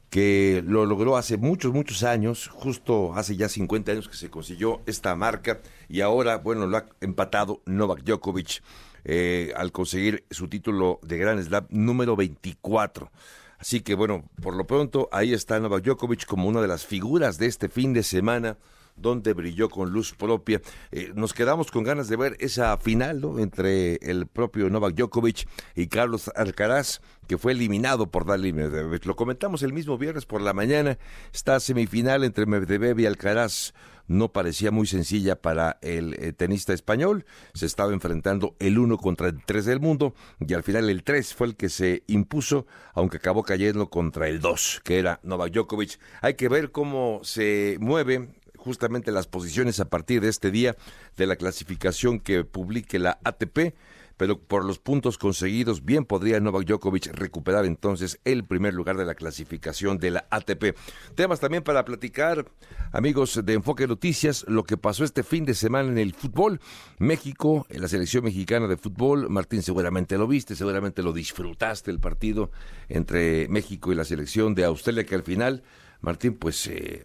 [0.09, 4.81] que lo logró hace muchos, muchos años, justo hace ya 50 años que se consiguió
[4.85, 8.61] esta marca y ahora, bueno, lo ha empatado Novak Djokovic
[9.03, 13.11] eh, al conseguir su título de Grand Slam número 24.
[13.57, 17.37] Así que bueno, por lo pronto ahí está Novak Djokovic como una de las figuras
[17.37, 18.57] de este fin de semana
[18.95, 20.61] donde brilló con luz propia.
[20.91, 25.87] Eh, nos quedamos con ganas de ver esa final entre el propio Novak Djokovic y
[25.87, 29.05] Carlos Alcaraz, que fue eliminado por Dali Medvedev.
[29.05, 30.97] Lo comentamos el mismo viernes por la mañana.
[31.33, 33.73] Esta semifinal entre Medvedev y Alcaraz
[34.07, 37.25] no parecía muy sencilla para el eh, tenista español.
[37.53, 41.33] Se estaba enfrentando el uno contra el tres del mundo y al final el tres
[41.33, 45.99] fue el que se impuso, aunque acabó cayendo contra el dos, que era Novak Djokovic.
[46.21, 48.29] Hay que ver cómo se mueve
[48.65, 50.75] justamente las posiciones a partir de este día
[51.15, 53.75] de la clasificación que publique la ATP.
[54.17, 59.03] pero por los puntos conseguidos, bien podría Novak Djokovic recuperar entonces el primer lugar de
[59.03, 60.73] la clasificación de la ATP.
[61.15, 62.45] Temas también para platicar,
[62.93, 66.61] amigos de Enfoque Noticias, lo que pasó este fin de semana en el fútbol.
[66.97, 71.99] México, en la selección mexicana de fútbol, Martín seguramente lo viste, seguramente lo disfrutaste el
[71.99, 72.51] partido
[72.87, 75.61] entre México y la selección de Australia, que al final,
[75.99, 77.03] Martín, pues eh,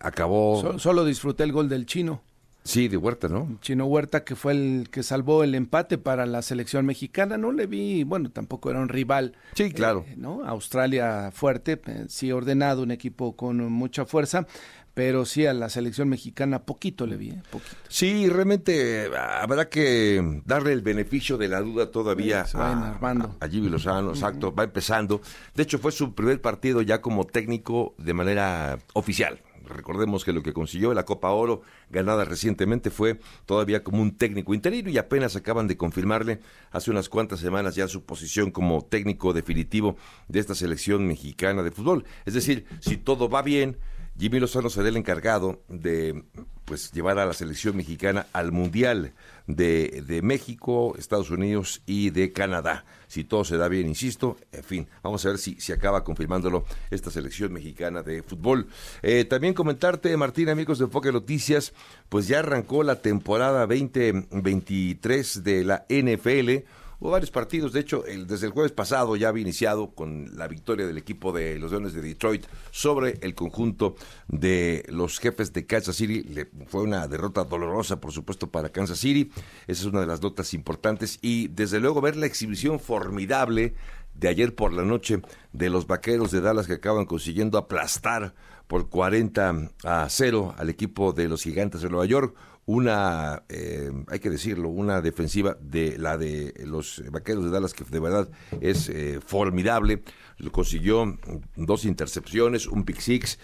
[0.00, 0.78] acabó...
[0.78, 2.22] solo disfruté el gol del chino.
[2.66, 3.58] Sí, de Huerta, ¿no?
[3.60, 7.38] Chino Huerta, que fue el que salvó el empate para la selección mexicana.
[7.38, 9.34] No le vi, bueno, tampoco era un rival.
[9.54, 10.04] Sí, claro.
[10.08, 10.44] Eh, ¿no?
[10.44, 14.46] Australia fuerte, eh, sí ordenado, un equipo con mucha fuerza.
[14.94, 17.42] Pero sí a la selección mexicana poquito le vi, ¿eh?
[17.50, 17.76] poquito.
[17.86, 23.36] Sí, realmente habrá que darle el beneficio de la duda todavía a, Armando.
[23.38, 25.20] a, Jimmy Lozano, exacto, va empezando.
[25.54, 29.38] De hecho, fue su primer partido ya como técnico de manera oficial.
[29.66, 34.54] Recordemos que lo que consiguió la Copa Oro, ganada recientemente, fue todavía como un técnico
[34.54, 39.32] interino y apenas acaban de confirmarle hace unas cuantas semanas ya su posición como técnico
[39.32, 39.96] definitivo
[40.28, 42.04] de esta selección mexicana de fútbol.
[42.24, 43.76] Es decir, si todo va bien,
[44.18, 46.24] Jimmy Lozano será el encargado de
[46.64, 49.12] pues llevar a la selección mexicana al Mundial
[49.46, 52.84] de, de, México, Estados Unidos y de Canadá.
[53.06, 56.64] Si todo se da bien, insisto, en fin, vamos a ver si, si acaba confirmándolo
[56.90, 58.66] esta selección mexicana de fútbol.
[59.02, 61.72] Eh, también comentarte, Martín, amigos de Enfoque Noticias,
[62.08, 66.66] pues ya arrancó la temporada 2023 de la NFL
[66.98, 70.48] Hubo varios partidos, de hecho, el, desde el jueves pasado ya había iniciado con la
[70.48, 73.96] victoria del equipo de los Leones de Detroit sobre el conjunto
[74.28, 76.22] de los jefes de Kansas City.
[76.22, 79.30] Le, fue una derrota dolorosa, por supuesto, para Kansas City.
[79.66, 81.18] Esa es una de las notas importantes.
[81.20, 83.74] Y desde luego ver la exhibición formidable
[84.14, 85.20] de ayer por la noche
[85.52, 88.34] de los Vaqueros de Dallas que acaban consiguiendo aplastar
[88.66, 92.34] por 40 a 0 al equipo de los Gigantes de Nueva York
[92.66, 97.84] una, eh, hay que decirlo, una defensiva de la de los Vaqueros de Dallas que
[97.84, 98.28] de verdad
[98.60, 100.02] es eh, formidable.
[100.50, 101.16] Consiguió
[101.54, 103.38] dos intercepciones, un pick six,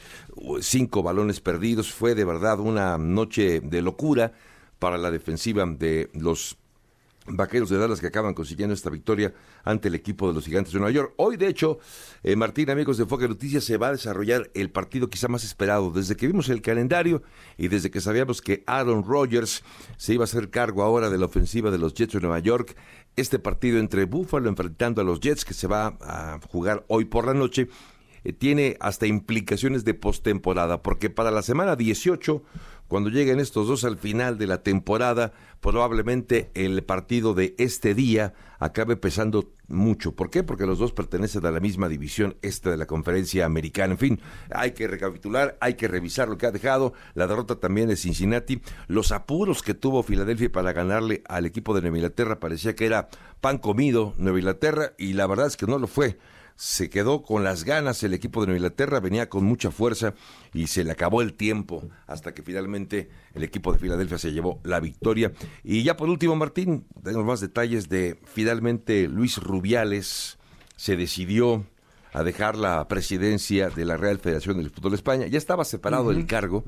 [0.61, 1.93] cinco balones perdidos.
[1.93, 4.33] Fue de verdad una noche de locura
[4.79, 6.59] para la defensiva de los
[7.27, 9.33] Vaqueros de Dallas que acaban consiguiendo esta victoria
[9.65, 11.15] ante el equipo de los Gigantes de Nueva York.
[11.17, 11.79] Hoy, de hecho,
[12.23, 15.91] eh, Martín, amigos de Enfoque Noticias, se va a desarrollar el partido quizá más esperado
[15.91, 17.23] desde que vimos el calendario
[17.57, 19.63] y desde que sabíamos que Aaron Rodgers
[19.97, 22.77] se iba a hacer cargo ahora de la ofensiva de los Jets de Nueva York.
[23.17, 27.27] Este partido entre Buffalo enfrentando a los Jets que se va a jugar hoy por
[27.27, 27.69] la noche
[28.25, 32.43] eh, tiene hasta implicaciones de postemporada porque para la semana 18
[32.93, 38.35] cuando lleguen estos dos al final de la temporada, probablemente el partido de este día
[38.59, 40.15] acabe pesando mucho.
[40.15, 40.43] ¿Por qué?
[40.43, 43.95] Porque los dos pertenecen a la misma división este de la conferencia americana.
[43.95, 46.93] En fin, hay que recapitular, hay que revisar lo que ha dejado.
[47.15, 48.61] La derrota también de Cincinnati.
[48.89, 53.09] Los apuros que tuvo Filadelfia para ganarle al equipo de Nueva Inglaterra parecía que era
[53.41, 56.19] pan comido Nueva Inglaterra y la verdad es que no lo fue
[56.57, 60.15] se quedó con las ganas el equipo de Nueva Inglaterra, venía con mucha fuerza
[60.53, 64.61] y se le acabó el tiempo hasta que finalmente el equipo de Filadelfia se llevó
[64.65, 65.33] la victoria.
[65.65, 70.39] Y ya por último, Martín, tenemos más detalles de finalmente Luis Rubiales
[70.77, 71.65] se decidió
[72.13, 75.27] a dejar la presidencia de la Real Federación del Fútbol de España.
[75.27, 76.65] Ya estaba separado del cargo,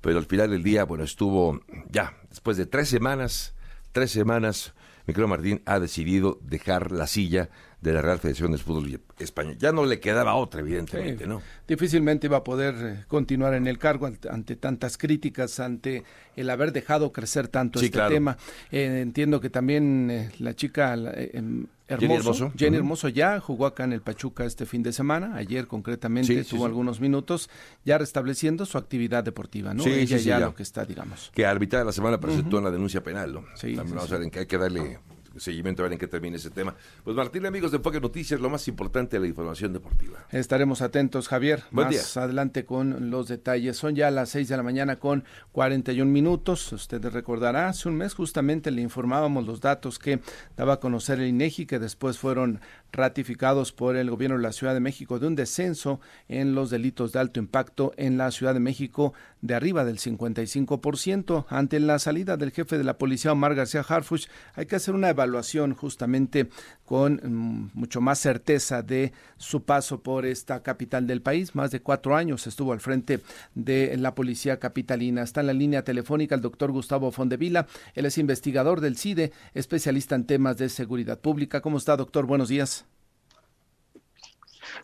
[0.00, 3.54] pero al final del día, bueno, estuvo ya, después de tres semanas,
[3.92, 4.74] tres semanas,
[5.06, 7.50] Micro Martín ha decidido dejar la silla
[7.84, 9.54] de la Real Federación de Fútbol España.
[9.58, 11.42] Ya no le quedaba otra, evidentemente, ¿no?
[11.68, 16.02] Difícilmente iba a poder eh, continuar en el cargo ante, tantas críticas, ante
[16.34, 18.38] el haber dejado crecer tanto este tema.
[18.72, 23.92] Eh, entiendo que también eh, la chica em, Hermoso, Jenny Hermoso, ya jugó acá en
[23.92, 27.50] el Pachuca este fin de semana, ayer concretamente tuvo algunos minutos,
[27.84, 29.82] ya restableciendo su actividad deportiva, ¿no?
[29.82, 31.30] Sí, Ella ya, lo que está, digamos.
[31.34, 33.44] Que a de la semana presentó una denuncia penal, ¿no?
[33.56, 34.98] Sí, También vamos a ver en qué hay que darle
[35.36, 36.74] seguimiento a ver en qué termine ese tema.
[37.02, 40.26] Pues Martín, amigos de Enfoque Noticias, lo más importante de la información deportiva.
[40.30, 41.64] Estaremos atentos, Javier.
[41.70, 43.76] más adelante con los detalles.
[43.76, 46.72] Son ya las 6 de la mañana con 41 minutos.
[46.72, 50.20] Usted recordará, hace un mes justamente le informábamos los datos que
[50.56, 52.60] daba a conocer el INEGI, que después fueron
[52.92, 57.12] ratificados por el gobierno de la Ciudad de México de un descenso en los delitos
[57.12, 61.44] de alto impacto en la Ciudad de México de arriba del 55%.
[61.50, 65.10] Ante la salida del jefe de la policía, Omar García Harfuch, hay que hacer una
[65.10, 66.48] evaluación justamente
[66.86, 71.54] con mm, mucho más certeza de su paso por esta capital del país.
[71.54, 73.20] Más de cuatro años estuvo al frente
[73.54, 75.22] de la policía capitalina.
[75.22, 77.66] Está en la línea telefónica el doctor Gustavo Fondevila.
[77.94, 81.60] Él es investigador del CIDE, especialista en temas de seguridad pública.
[81.60, 82.24] ¿Cómo está, doctor?
[82.24, 82.86] Buenos días.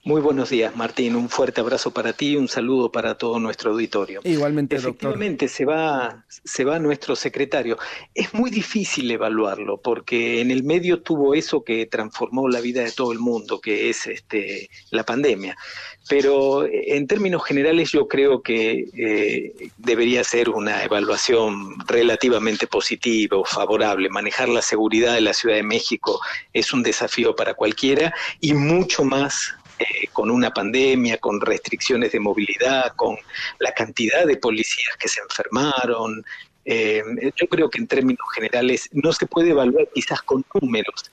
[0.04, 1.16] Muy buenos días, Martín.
[1.16, 4.20] Un fuerte abrazo para ti y un saludo para todo nuestro auditorio.
[4.24, 7.78] Igualmente, Efectivamente, se va, se va nuestro secretario.
[8.14, 12.92] Es muy difícil evaluarlo porque en el medio tuvo eso que transformó la vida de
[12.92, 15.56] todo el mundo, que es este, la pandemia.
[16.08, 23.36] Pero eh, en términos generales yo creo que eh, debería ser una evaluación relativamente positiva
[23.36, 24.08] o favorable.
[24.08, 26.20] Manejar la seguridad de la Ciudad de México
[26.52, 32.20] es un desafío para cualquiera y mucho más eh, con una pandemia, con restricciones de
[32.20, 33.16] movilidad, con
[33.58, 36.22] la cantidad de policías que se enfermaron.
[36.66, 37.02] Eh,
[37.34, 41.10] yo creo que en términos generales no se puede evaluar quizás con números.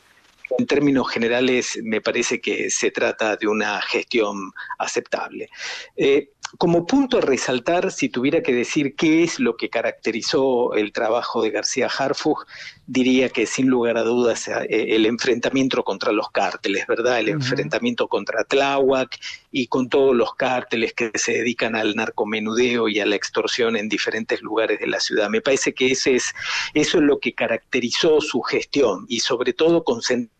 [0.57, 5.49] En términos generales me parece que se trata de una gestión aceptable.
[5.95, 10.91] Eh, como punto a resaltar, si tuviera que decir qué es lo que caracterizó el
[10.91, 12.45] trabajo de García Harfug,
[12.85, 17.19] diría que sin lugar a dudas eh, el enfrentamiento contra los cárteles, ¿verdad?
[17.19, 19.19] El enfrentamiento contra Tláhuac
[19.51, 23.89] y con todos los cárteles que se dedican al narcomenudeo y a la extorsión en
[23.89, 25.29] diferentes lugares de la ciudad.
[25.29, 26.33] Me parece que ese es,
[26.73, 30.36] eso es lo que caracterizó su gestión y sobre todo concentrar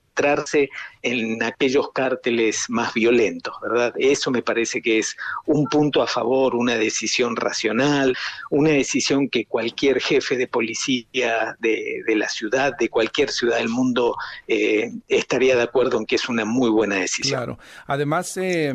[1.02, 3.94] en aquellos cárteles más violentos, ¿verdad?
[3.98, 5.16] Eso me parece que es
[5.46, 8.16] un punto a favor, una decisión racional,
[8.50, 14.16] una decisión que cualquier jefe de policía de, la ciudad, de cualquier ciudad del mundo,
[14.48, 17.38] eh, estaría de acuerdo en que es una muy buena decisión.
[17.40, 17.60] Claro.
[17.86, 18.74] Además, eh,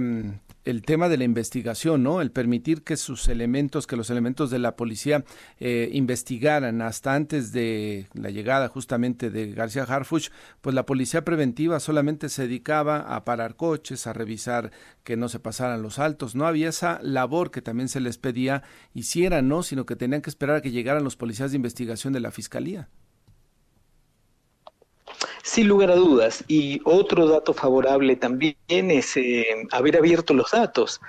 [0.64, 2.20] el tema de la investigación, ¿no?
[2.20, 5.24] El permitir que sus elementos, que los elementos de la policía
[5.58, 11.80] eh, investigaran hasta antes de la llegada justamente de García Harfuch, pues la policía preventiva
[11.80, 14.70] solamente se dedicaba a parar coches, a revisar
[15.02, 18.62] que no se pasaran los altos, no había esa labor que también se les pedía
[18.94, 19.62] hicieran, ¿no?
[19.62, 22.88] Sino que tenían que esperar a que llegaran los policías de investigación de la fiscalía.
[25.42, 26.44] Sin lugar a dudas.
[26.48, 31.00] Y otro dato favorable también es eh, haber abierto los datos.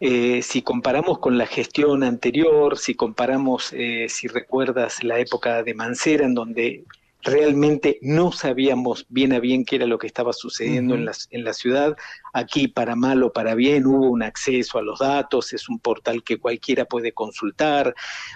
[0.00, 5.72] Eh, si comparamos con la gestión anterior, si comparamos, eh, si recuerdas, la época de
[5.72, 6.84] Mancera, en donde
[7.22, 11.44] realmente no sabíamos bien a bien qué era lo que estaba sucediendo en, la, en
[11.44, 11.96] la ciudad,
[12.38, 16.22] Aquí, para mal o para bien, hubo un acceso a los datos, es un portal
[16.22, 17.94] que cualquiera puede consultar.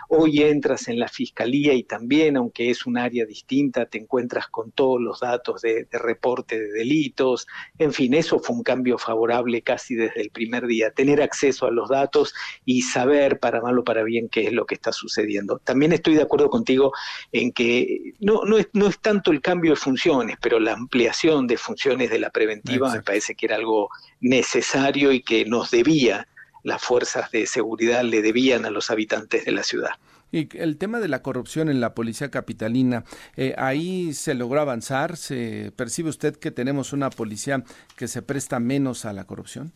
[0.09, 4.73] Hoy entras en la fiscalía y también, aunque es un área distinta, te encuentras con
[4.73, 7.47] todos los datos de, reporte de delitos.
[7.77, 11.71] En fin, eso fue un cambio favorable casi desde el primer día, tener acceso a
[11.71, 12.33] los datos
[12.65, 15.59] y saber para mal o para bien qué es lo que está sucediendo.
[15.59, 16.95] También estoy de acuerdo contigo
[17.33, 21.47] en que no, no, es, no es tanto el cambio de funciones, pero la ampliación
[21.47, 23.90] de funciones de la preventiva me parece que era algo
[24.21, 26.27] necesario y que nos debía,
[26.63, 29.93] las fuerzas de seguridad le debían a los habitantes de la ciudad.
[30.33, 33.05] Y el tema de la corrupción en la policía capitalina,
[33.37, 35.17] eh, ahí se logró avanzar.
[35.17, 37.65] ¿Se percibe usted que tenemos una policía
[37.97, 39.73] que se presta menos a la corrupción?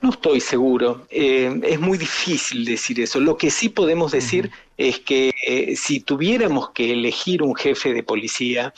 [0.00, 1.06] No estoy seguro.
[1.10, 3.20] Eh, es muy difícil decir eso.
[3.20, 8.02] Lo que sí podemos decir es que eh, si tuviéramos que elegir un jefe de
[8.02, 8.72] policía,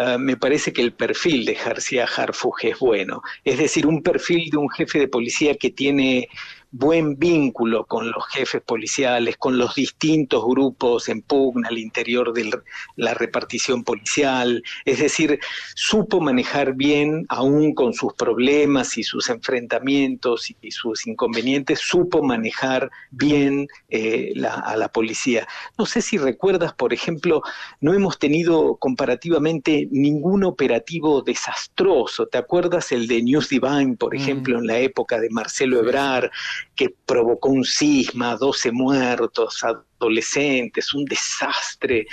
[0.00, 3.20] Ah, me parece que el perfil de García Harfuch es bueno.
[3.42, 6.28] Es decir, un perfil de un jefe de policía que tiene
[6.70, 12.50] buen vínculo con los jefes policiales, con los distintos grupos en pugna al interior de
[12.96, 15.38] la repartición policial, es decir,
[15.74, 22.90] supo manejar bien, aún con sus problemas y sus enfrentamientos y sus inconvenientes, supo manejar
[23.10, 25.46] bien eh, a la policía.
[25.78, 27.42] No sé si recuerdas, por ejemplo,
[27.80, 32.26] no hemos tenido comparativamente ningún operativo desastroso.
[32.26, 34.18] ¿Te acuerdas el de News Divine, por mm.
[34.18, 36.30] ejemplo, en la época de Marcelo Ebrar?
[36.74, 39.62] Que provocó un sisma, 12 muertos,
[39.98, 42.06] adolescentes, un desastre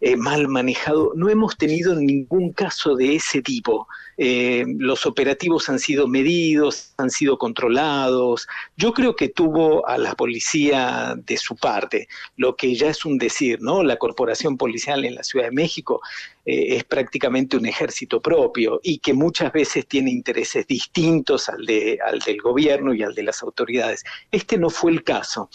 [0.00, 1.12] eh, mal manejado.
[1.14, 3.86] No hemos tenido ningún caso de ese tipo.
[4.18, 8.46] Eh, los operativos han sido medidos, han sido controlados.
[8.76, 13.18] Yo creo que tuvo a la policía de su parte, lo que ya es un
[13.18, 13.82] decir, ¿no?
[13.82, 16.00] La corporación policial en la Ciudad de México
[16.44, 21.98] eh, es prácticamente un ejército propio y que muchas veces tiene intereses distintos al, de,
[22.04, 24.04] al del gobierno y al de las autoridades.
[24.30, 25.48] Este no fue el caso.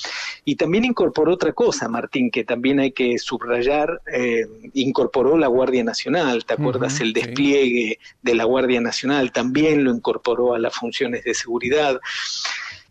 [0.45, 5.83] Y también incorporó otra cosa, Martín, que también hay que subrayar, eh, incorporó la Guardia
[5.83, 6.99] Nacional, ¿te acuerdas?
[6.99, 11.99] el despliegue de la Guardia Nacional también lo incorporó a las funciones de seguridad.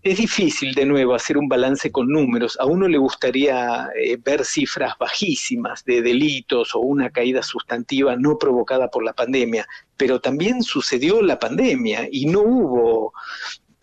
[0.03, 2.57] Es difícil, de nuevo, hacer un balance con números.
[2.61, 8.39] A uno le gustaría eh, ver cifras bajísimas de delitos o una caída sustantiva no
[8.39, 9.67] provocada por la pandemia,
[9.97, 13.13] pero también sucedió la pandemia y no hubo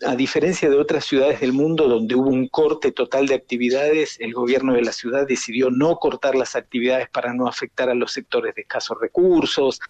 [0.06, 4.32] a diferencia de otras ciudades del mundo donde hubo un corte total de actividades, el
[4.32, 8.54] gobierno de la ciudad decidió no cortar las actividades para no afectar a los sectores
[8.54, 9.80] de escasos recursos.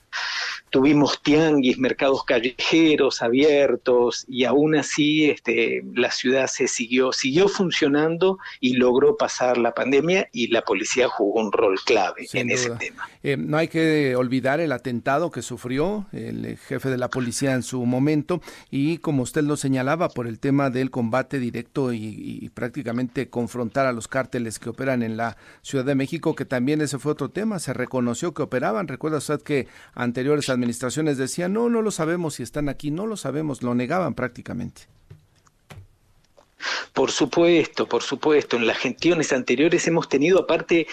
[0.71, 8.39] Tuvimos tianguis, mercados callejeros abiertos y aún así este, la ciudad se siguió, siguió funcionando
[8.61, 13.09] y logró pasar la pandemia y la policía jugó un rol clave en ese tema.
[13.23, 17.63] Eh, no hay que olvidar el atentado que sufrió el jefe de la policía en
[17.63, 18.41] su momento
[18.71, 23.93] y como usted lo señalaba por el tema del combate directo y, prácticamente confrontar a
[23.93, 27.59] los cárteles que operan en la Ciudad de México, que también ese fue otro tema,
[27.59, 28.89] se reconoció que operaban.
[28.89, 33.17] Recuerda usted que anteriores administraciones decían, no, no lo sabemos si están aquí, no lo
[33.17, 34.83] sabemos, lo negaban prácticamente.
[36.93, 38.57] Por supuesto, por supuesto.
[38.57, 40.87] En las gestiones anteriores hemos tenido aparte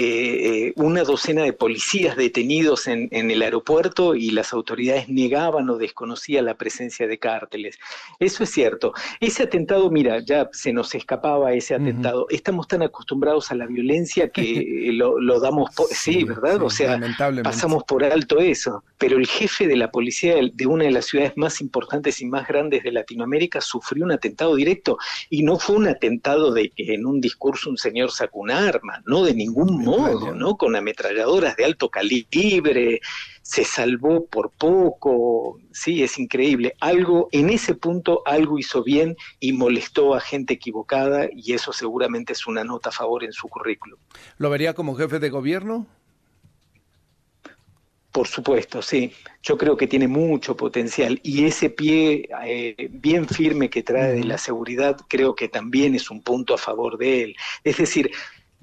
[0.00, 6.44] eh, una docena de policías detenidos en, el aeropuerto y las autoridades negaban o desconocían
[6.44, 7.80] la presencia de cárteles.
[8.20, 8.92] Eso es cierto.
[9.18, 12.26] Ese atentado, mira, ya se nos escapaba ese atentado.
[12.30, 15.88] Estamos tan acostumbrados a la violencia que lo, damos por...
[15.88, 16.62] Sí, ¿verdad?
[16.62, 17.00] o sea,
[17.42, 18.84] pasamos por alto eso.
[18.98, 22.46] Pero el jefe de la policía de una de las ciudades más importantes y más
[22.46, 24.96] grandes de Latinoamérica sufrió un atentado directo
[25.28, 29.02] y no fue un atentado de que en un discurso un señor sacó un arma,
[29.04, 30.56] no de ningún modo, ¿no?
[30.56, 33.00] Con ametralladoras de alto calibre,
[33.42, 36.74] se salvó por poco, sí, es increíble.
[36.80, 42.34] Algo, en ese punto, algo hizo bien y molestó a gente equivocada y eso seguramente
[42.34, 43.98] es una nota a favor en su currículum.
[44.36, 45.86] ¿Lo vería como jefe de gobierno?
[48.12, 49.12] Por supuesto, sí.
[49.42, 54.24] Yo creo que tiene mucho potencial y ese pie eh, bien firme que trae de
[54.24, 57.36] la seguridad creo que también es un punto a favor de él.
[57.64, 58.10] Es decir,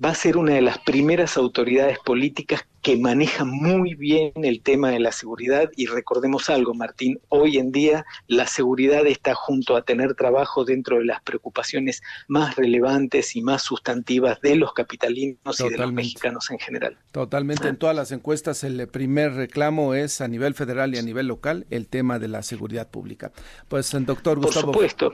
[0.03, 4.91] va a ser una de las primeras autoridades políticas que maneja muy bien el tema
[4.91, 9.83] de la seguridad y recordemos algo, Martín, hoy en día la seguridad está junto a
[9.83, 15.69] tener trabajo dentro de las preocupaciones más relevantes y más sustantivas de los capitalinos y
[15.69, 16.97] de los mexicanos en general.
[17.11, 21.27] Totalmente, en todas las encuestas el primer reclamo es a nivel federal y a nivel
[21.27, 23.31] local el tema de la seguridad pública.
[23.67, 24.73] Pues, doctor Gustavo.
[24.73, 25.11] Por supuesto.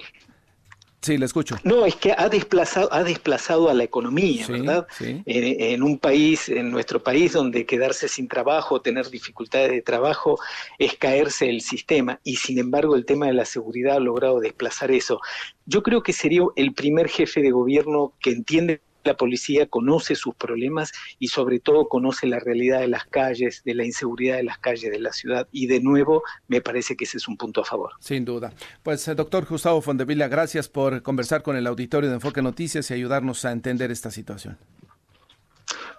[1.01, 1.57] Sí, le escucho.
[1.63, 4.87] No, es que ha desplazado, ha desplazado a la economía, ¿verdad?
[4.99, 10.39] En, un país, en nuestro país, donde quedarse sin trabajo, tener dificultades de trabajo,
[10.77, 12.19] es caerse el sistema.
[12.23, 15.19] Y sin embargo, el tema de la seguridad ha logrado desplazar eso.
[15.65, 20.35] Yo creo que sería el primer jefe de gobierno que entiende la policía conoce sus
[20.35, 24.57] problemas y sobre todo conoce la realidad de las calles, de la inseguridad de las
[24.59, 25.47] calles de la ciudad.
[25.51, 27.91] Y de nuevo, me parece que ese es un punto a favor.
[27.99, 28.53] Sin duda.
[28.83, 32.93] Pues, eh, doctor Gustavo Fondevilla, gracias por conversar con el auditorio de Enfoque Noticias y
[32.93, 34.57] ayudarnos a entender esta situación.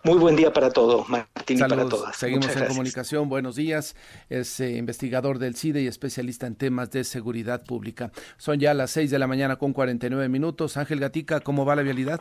[0.04, 2.16] Muy buen día para todos, Martín, y para todas.
[2.16, 3.28] Seguimos en comunicación.
[3.28, 3.94] Buenos días.
[4.28, 8.10] Es eh, investigador del CIDE y especialista en temas de seguridad pública.
[8.36, 10.76] Son ya las 6 de la mañana con 49 minutos.
[10.76, 12.20] Ángel Gatica, ¿cómo va la vialidad?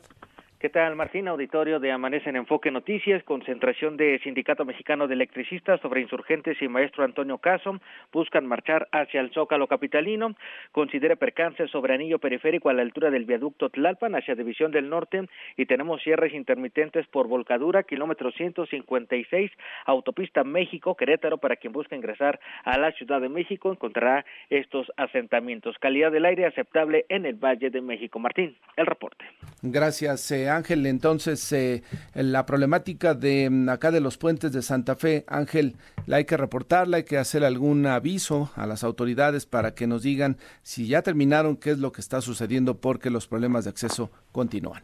[0.62, 1.28] ¿Qué tal, Martín?
[1.28, 6.68] Auditorio de Amanece en Enfoque Noticias, concentración de Sindicato Mexicano de Electricistas sobre insurgentes y
[6.68, 7.82] maestro Antonio Caso
[8.14, 10.36] buscan marchar hacia el Zócalo Capitalino.
[10.72, 15.28] Considere percance sobre anillo periférico a la altura del viaducto Tlalpan hacia División del Norte
[15.57, 19.49] y tenemos cierres intermitentes por volcadura, kilómetro 156,
[19.88, 25.80] autopista México-Querétaro para quien busca ingresar a la Ciudad de México encontrará estos asentamientos.
[25.80, 28.20] Calidad del aire aceptable en el Valle de México.
[28.20, 29.26] Martín, el reporte.
[29.64, 30.30] Gracias.
[30.30, 31.83] Eh, Ángel, entonces eh,
[32.13, 35.75] la problemática de mm, acá de los puentes de Santa Fe, Ángel,
[36.05, 40.03] la hay que reportarla, hay que hacer algún aviso a las autoridades para que nos
[40.03, 44.11] digan si ya terminaron, qué es lo que está sucediendo, porque los problemas de acceso
[44.31, 44.83] continúan.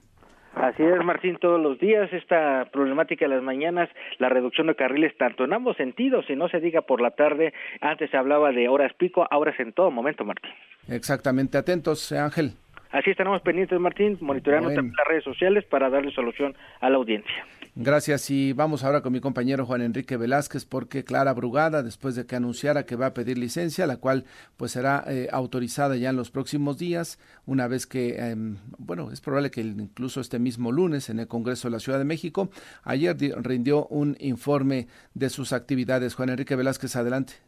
[0.55, 5.15] Así es, Martín, todos los días esta problemática de las mañanas, la reducción de carriles
[5.18, 8.68] tanto en ambos sentidos, y no se diga por la tarde, antes se hablaba de
[8.68, 10.51] horas pico, ahora es en todo momento, Martín.
[10.89, 12.53] Exactamente, atentos, Ángel.
[12.92, 17.46] Así estaremos pendientes, Martín, monitoreando también las redes sociales para darle solución a la audiencia.
[17.80, 22.26] Gracias y vamos ahora con mi compañero Juan Enrique Velázquez porque Clara Brugada, después de
[22.26, 24.26] que anunciara que va a pedir licencia, la cual
[24.58, 29.22] pues será eh, autorizada ya en los próximos días, una vez que, em, bueno, es
[29.22, 32.50] probable que incluso este mismo lunes en el Congreso de la Ciudad de México,
[32.84, 36.16] ayer rindió un informe de sus actividades.
[36.16, 37.47] Juan Enrique Velázquez, adelante.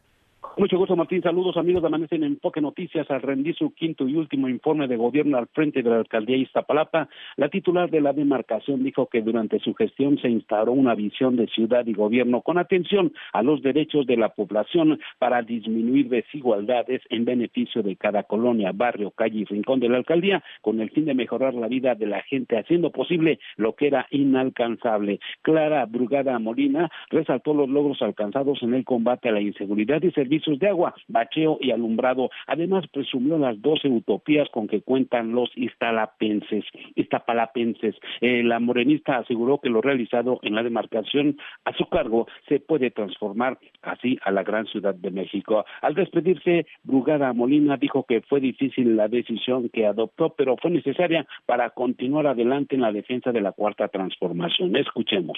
[0.57, 1.21] Mucho gusto, Martín.
[1.21, 3.09] Saludos, amigos de Amanece en Enfoque Noticias.
[3.09, 7.07] Al rendir su quinto y último informe de gobierno al frente de la alcaldía Iztapalapa,
[7.37, 11.47] la titular de la demarcación dijo que durante su gestión se instauró una visión de
[11.47, 17.25] ciudad y gobierno con atención a los derechos de la población para disminuir desigualdades en
[17.25, 21.13] beneficio de cada colonia, barrio, calle y rincón de la alcaldía, con el fin de
[21.13, 25.19] mejorar la vida de la gente, haciendo posible lo que era inalcanzable.
[25.41, 30.38] Clara Brugada Molina resaltó los logros alcanzados en el combate a la inseguridad y servicios
[30.39, 32.29] servicios de agua, bacheo y alumbrado.
[32.47, 36.65] Además, presumió las 12 utopías con que cuentan los istalapenses,
[36.95, 37.95] istapalapenses.
[38.21, 42.91] Eh, la morenista aseguró que lo realizado en la demarcación a su cargo se puede
[42.91, 45.65] transformar así a la gran ciudad de México.
[45.81, 51.25] Al despedirse, Brugada Molina dijo que fue difícil la decisión que adoptó, pero fue necesaria
[51.45, 54.75] para continuar adelante en la defensa de la cuarta transformación.
[54.75, 55.37] Escuchemos.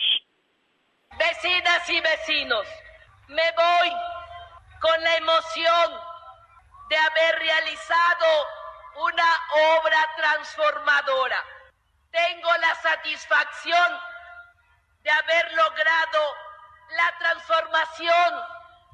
[1.11, 2.65] Vecinas y vecinos,
[3.29, 3.91] me voy
[4.81, 6.01] con la emoción
[6.89, 8.47] de haber realizado
[8.95, 9.39] una
[9.77, 11.45] obra transformadora.
[12.11, 13.99] Tengo la satisfacción
[15.03, 16.35] de haber logrado
[16.89, 18.41] la transformación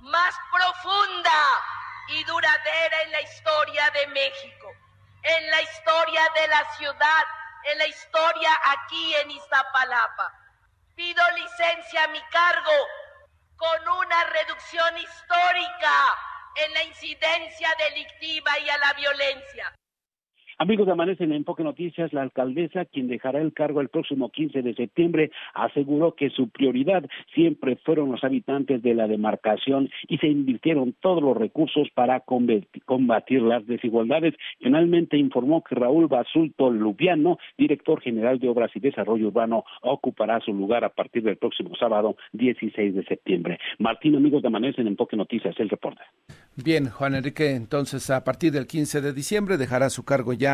[0.01, 1.63] más profunda
[2.09, 4.71] y duradera en la historia de México,
[5.23, 7.23] en la historia de la ciudad,
[7.63, 10.33] en la historia aquí en Iztapalapa.
[10.95, 12.87] Pido licencia a mi cargo
[13.57, 16.17] con una reducción histórica
[16.55, 19.73] en la incidencia delictiva y a la violencia.
[20.59, 24.63] Amigos de Amanece en Enfoque Noticias, la alcaldesa, quien dejará el cargo el próximo 15
[24.63, 27.05] de septiembre, aseguró que su prioridad
[27.35, 33.43] siempre fueron los habitantes de la demarcación y se invirtieron todos los recursos para combatir
[33.43, 34.33] las desigualdades.
[34.59, 40.55] Finalmente informó que Raúl Basulto Lubiano, director general de Obras y Desarrollo Urbano, ocupará su
[40.55, 43.59] lugar a partir del próximo sábado 16 de septiembre.
[43.77, 46.01] Martín, amigos de Amanece en Enfoque Noticias, el reporte.
[46.55, 50.46] Bien, Juan Enrique, entonces a partir del 15 de diciembre dejará su cargo ya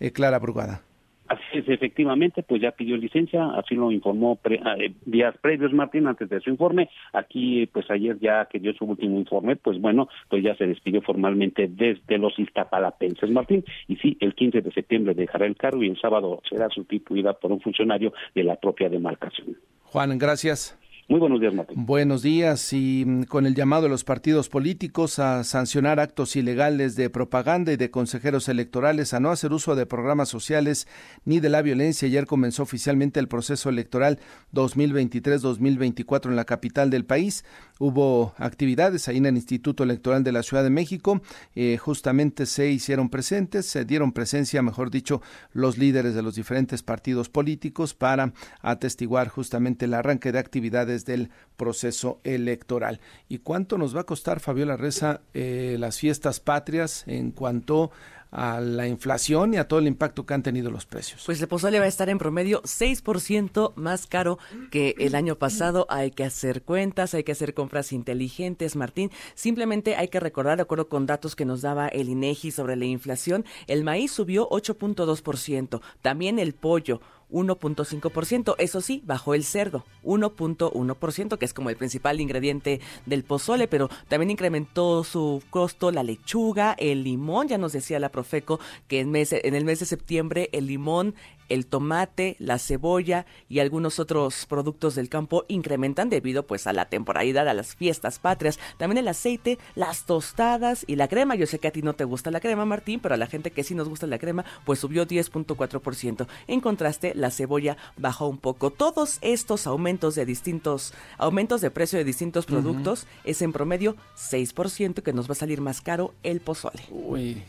[0.00, 0.82] eh, Clara Brugada.
[1.28, 6.28] Así es, efectivamente, pues ya pidió licencia, así lo informó eh, días previos Martín antes
[6.28, 6.88] de su informe.
[7.12, 11.02] Aquí, pues ayer ya que dio su último informe, pues bueno, pues ya se despidió
[11.02, 13.64] formalmente desde los Iztapalapenses Martín.
[13.88, 17.50] Y sí, el 15 de septiembre dejará el cargo y el sábado será sustituida por
[17.50, 19.56] un funcionario de la propia demarcación.
[19.82, 20.78] Juan, gracias.
[21.08, 21.86] Muy buenos días, Martín.
[21.86, 26.96] Buenos días y mm, con el llamado de los partidos políticos a sancionar actos ilegales
[26.96, 30.88] de propaganda y de consejeros electorales a no hacer uso de programas sociales
[31.24, 32.08] ni de la violencia.
[32.08, 34.18] Ayer comenzó oficialmente el proceso electoral
[34.52, 37.44] 2023-2024 en la capital del país.
[37.78, 41.22] Hubo actividades ahí en el Instituto Electoral de la Ciudad de México.
[41.54, 46.82] Eh, justamente se hicieron presentes, se dieron presencia, mejor dicho, los líderes de los diferentes
[46.82, 53.00] partidos políticos para atestiguar justamente el arranque de actividades del proceso electoral.
[53.28, 57.90] ¿Y cuánto nos va a costar, Fabiola Reza, eh, las fiestas patrias en cuanto
[58.30, 61.22] a la inflación y a todo el impacto que han tenido los precios.
[61.24, 64.38] Pues el pozole va a estar en promedio 6% más caro
[64.70, 65.86] que el año pasado.
[65.88, 69.10] Hay que hacer cuentas, hay que hacer compras inteligentes, Martín.
[69.34, 72.84] Simplemente hay que recordar, de acuerdo con datos que nos daba el INEGI sobre la
[72.84, 78.54] inflación, el maíz subió 8.2%, también el pollo 1.5%.
[78.58, 83.88] Eso sí, bajó el cerdo, 1.1%, que es como el principal ingrediente del pozole, pero
[84.08, 89.10] también incrementó su costo la lechuga, el limón, ya nos decía la Profeco que en,
[89.10, 91.14] mes, en el mes de septiembre el limón
[91.48, 96.86] el tomate, la cebolla y algunos otros productos del campo incrementan debido pues a la
[96.86, 98.58] temporalidad, a las fiestas patrias.
[98.78, 101.34] También el aceite, las tostadas y la crema.
[101.34, 103.50] Yo sé que a ti no te gusta la crema, Martín, pero a la gente
[103.50, 106.26] que sí nos gusta la crema, pues subió 10.4%.
[106.46, 108.70] En contraste, la cebolla bajó un poco.
[108.70, 115.02] Todos estos aumentos de distintos, aumentos de precio de distintos productos es en promedio 6%
[115.02, 116.82] que nos va a salir más caro el pozole.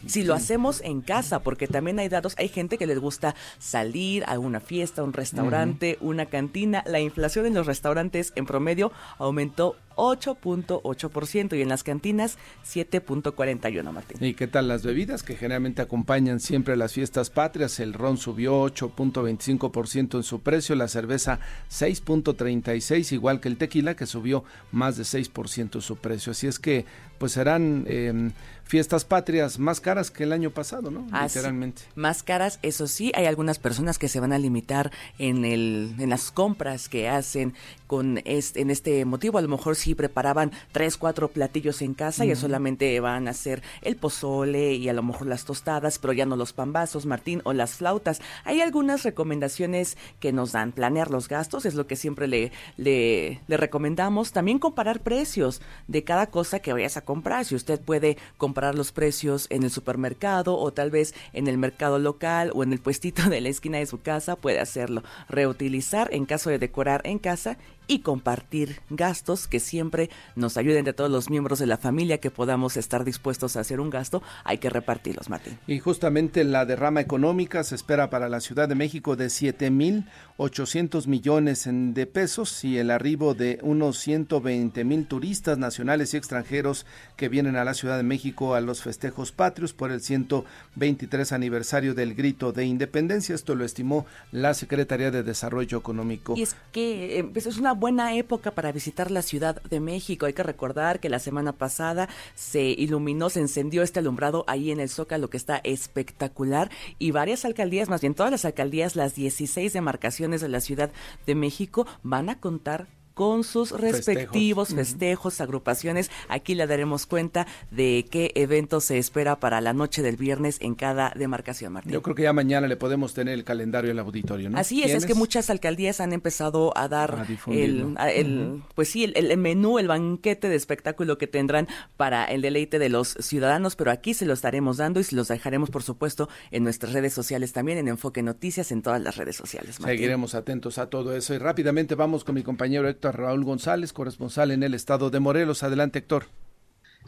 [0.07, 4.23] si lo hacemos en casa, porque también hay datos, hay gente que les gusta salir
[4.27, 6.83] a una fiesta, un restaurante, una cantina.
[6.87, 14.17] La inflación en los restaurantes en promedio aumentó 8.8% y en las cantinas 7.41, Martín.
[14.23, 17.79] ¿Y qué tal las bebidas que generalmente acompañan siempre las fiestas patrias?
[17.79, 21.39] El ron subió 8.25% en su precio, la cerveza
[21.69, 26.31] 6.36, igual que el tequila que subió más de 6% en su precio.
[26.31, 26.85] Así es que
[27.17, 28.31] pues serán em,
[28.63, 31.07] fiestas patrias más caras que el año pasado, ¿no?
[31.21, 31.83] Literalmente.
[31.95, 36.09] Más caras, eso sí, hay algunas personas que se van a limitar en el en
[36.09, 37.53] las compras que hacen
[37.87, 42.25] con este, en este motivo, a lo mejor sí preparaban tres, cuatro platillos en casa
[42.25, 46.25] y solamente van a hacer el pozole y a lo mejor las tostadas, pero ya
[46.25, 48.21] no los pambazos, Martín, o las flautas.
[48.43, 50.73] Hay algunas recomendaciones que nos dan.
[50.73, 54.33] Planear los gastos es lo que siempre le, le, recomendamos.
[54.33, 57.45] También comparar precios de cada cosa que vayas a comprar.
[57.45, 61.97] Si usted puede comprar los precios en el supermercado o tal vez en el mercado
[61.97, 65.01] local o en el puestito de la esquina de su casa, puede hacerlo.
[65.29, 70.93] Reutilizar en caso de decorar en casa y compartir gastos que siempre nos ayuden de
[70.93, 74.57] todos los miembros de la familia que podamos estar dispuestos a hacer un gasto, hay
[74.57, 75.57] que repartirlos, Martín.
[75.67, 81.67] Y justamente la derrama económica se espera para la Ciudad de México de 7.800 millones
[81.67, 86.85] de pesos y el arribo de unos 120 mil turistas nacionales y extranjeros
[87.15, 91.93] que vienen a la Ciudad de México a los festejos patrios por el 123 aniversario
[91.93, 93.35] del grito de independencia.
[93.35, 96.33] Esto lo estimó la Secretaría de Desarrollo Económico.
[96.35, 100.25] Y es que eh, pues, es una buena época para visitar la Ciudad de México.
[100.25, 104.79] Hay que recordar que la semana pasada se iluminó, se encendió este alumbrado ahí en
[104.79, 106.69] el Zócalo que está espectacular
[106.99, 110.91] y varias alcaldías, más bien todas las alcaldías, las 16 demarcaciones de la Ciudad
[111.25, 112.87] de México van a contar
[113.17, 115.41] con sus respectivos festejos.
[115.41, 116.11] agrupaciones.
[116.29, 120.75] Aquí le daremos cuenta de qué evento se espera para la noche del viernes en
[120.75, 121.93] cada demarcación, Martín.
[121.93, 124.59] Yo creo que ya mañana le podemos tener el calendario al auditorio, ¿no?
[124.59, 129.79] Así es, es que muchas alcaldías han empezado a dar el, pues sí, el, menú,
[129.79, 134.27] el banquete de espectáculo que tendrán para el deleite de los ciudadanos, pero aquí se
[134.27, 137.87] lo estaremos dando y se los dejaremos, por supuesto, en nuestras redes sociales también, en
[137.87, 139.79] Enfoque Noticias, en todas las redes sociales.
[139.83, 144.51] Seguiremos atentos a todo eso y rápidamente vamos con mi compañero Héctor Raúl González, corresponsal
[144.51, 145.63] en el estado de Morelos.
[145.63, 146.25] Adelante, Héctor.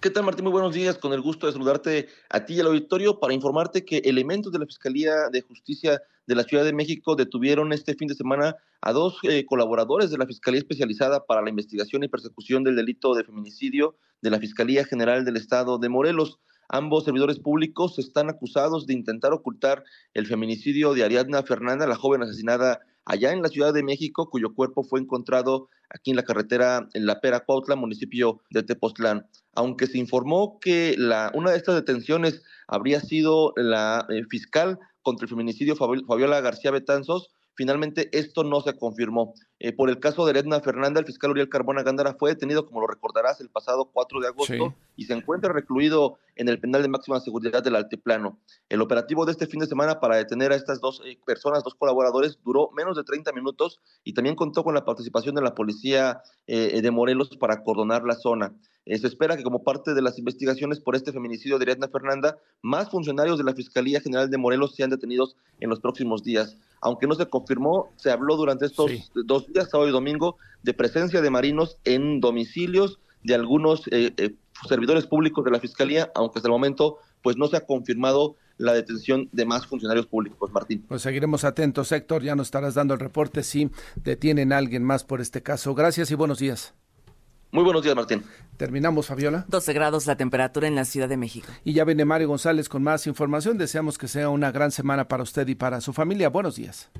[0.01, 0.45] ¿Qué tal, Martín?
[0.45, 0.97] Muy buenos días.
[0.97, 4.59] Con el gusto de saludarte a ti y al auditorio para informarte que elementos de
[4.59, 8.93] la Fiscalía de Justicia de la Ciudad de México detuvieron este fin de semana a
[8.93, 13.25] dos eh, colaboradores de la Fiscalía Especializada para la Investigación y Persecución del Delito de
[13.25, 16.39] Feminicidio de la Fiscalía General del Estado de Morelos.
[16.69, 19.83] Ambos servidores públicos están acusados de intentar ocultar
[20.13, 22.79] el feminicidio de Ariadna Fernanda, la joven asesinada
[23.09, 27.05] allá en la Ciudad de México, cuyo cuerpo fue encontrado aquí en la carretera en
[27.05, 29.27] La Pera, Cuautla, municipio de Tepoztlán.
[29.53, 35.25] Aunque se informó que la, una de estas detenciones habría sido la eh, fiscal contra
[35.25, 39.33] el feminicidio Fabiola García Betanzos, Finalmente, esto no se confirmó.
[39.61, 42.79] Eh, por el caso de Edna Fernanda, el fiscal Uriel Carbona Gándara fue detenido, como
[42.79, 46.87] lo recordarás, el pasado 4 de agosto y se encuentra recluido en el penal de
[46.87, 48.39] máxima seguridad del Altiplano.
[48.69, 51.75] El operativo de este fin de semana para detener a estas dos eh, personas, dos
[51.75, 56.21] colaboradores, duró menos de 30 minutos y también contó con la participación de la policía
[56.47, 58.53] eh, de Morelos para acordonar la zona.
[58.85, 62.89] se espera que como parte de las investigaciones por este feminicidio de Edna Fernanda, más
[62.89, 67.15] funcionarios de la Fiscalía General de Morelos sean detenidos en los próximos días aunque no
[67.15, 71.77] se confirmó, se habló durante estos dos días, sábado y domingo, de presencia de marinos
[71.85, 74.35] en domicilios de algunos eh, eh,
[74.67, 78.73] servidores públicos de la Fiscalía, aunque hasta el momento pues no se ha confirmado la
[78.73, 80.85] detención de más funcionarios públicos, Martín.
[80.87, 85.03] Pues seguiremos atentos, Héctor, ya nos estarás dando el reporte si detienen a alguien más
[85.03, 85.73] por este caso.
[85.73, 86.73] Gracias y buenos días.
[87.51, 88.23] Muy buenos días, Martín.
[88.57, 89.45] Terminamos, Fabiola.
[89.47, 91.47] 12 grados la temperatura en la Ciudad de México.
[91.63, 93.57] Y ya viene Mario González con más información.
[93.57, 96.29] Deseamos que sea una gran semana para usted y para su familia.
[96.29, 96.91] Buenos días.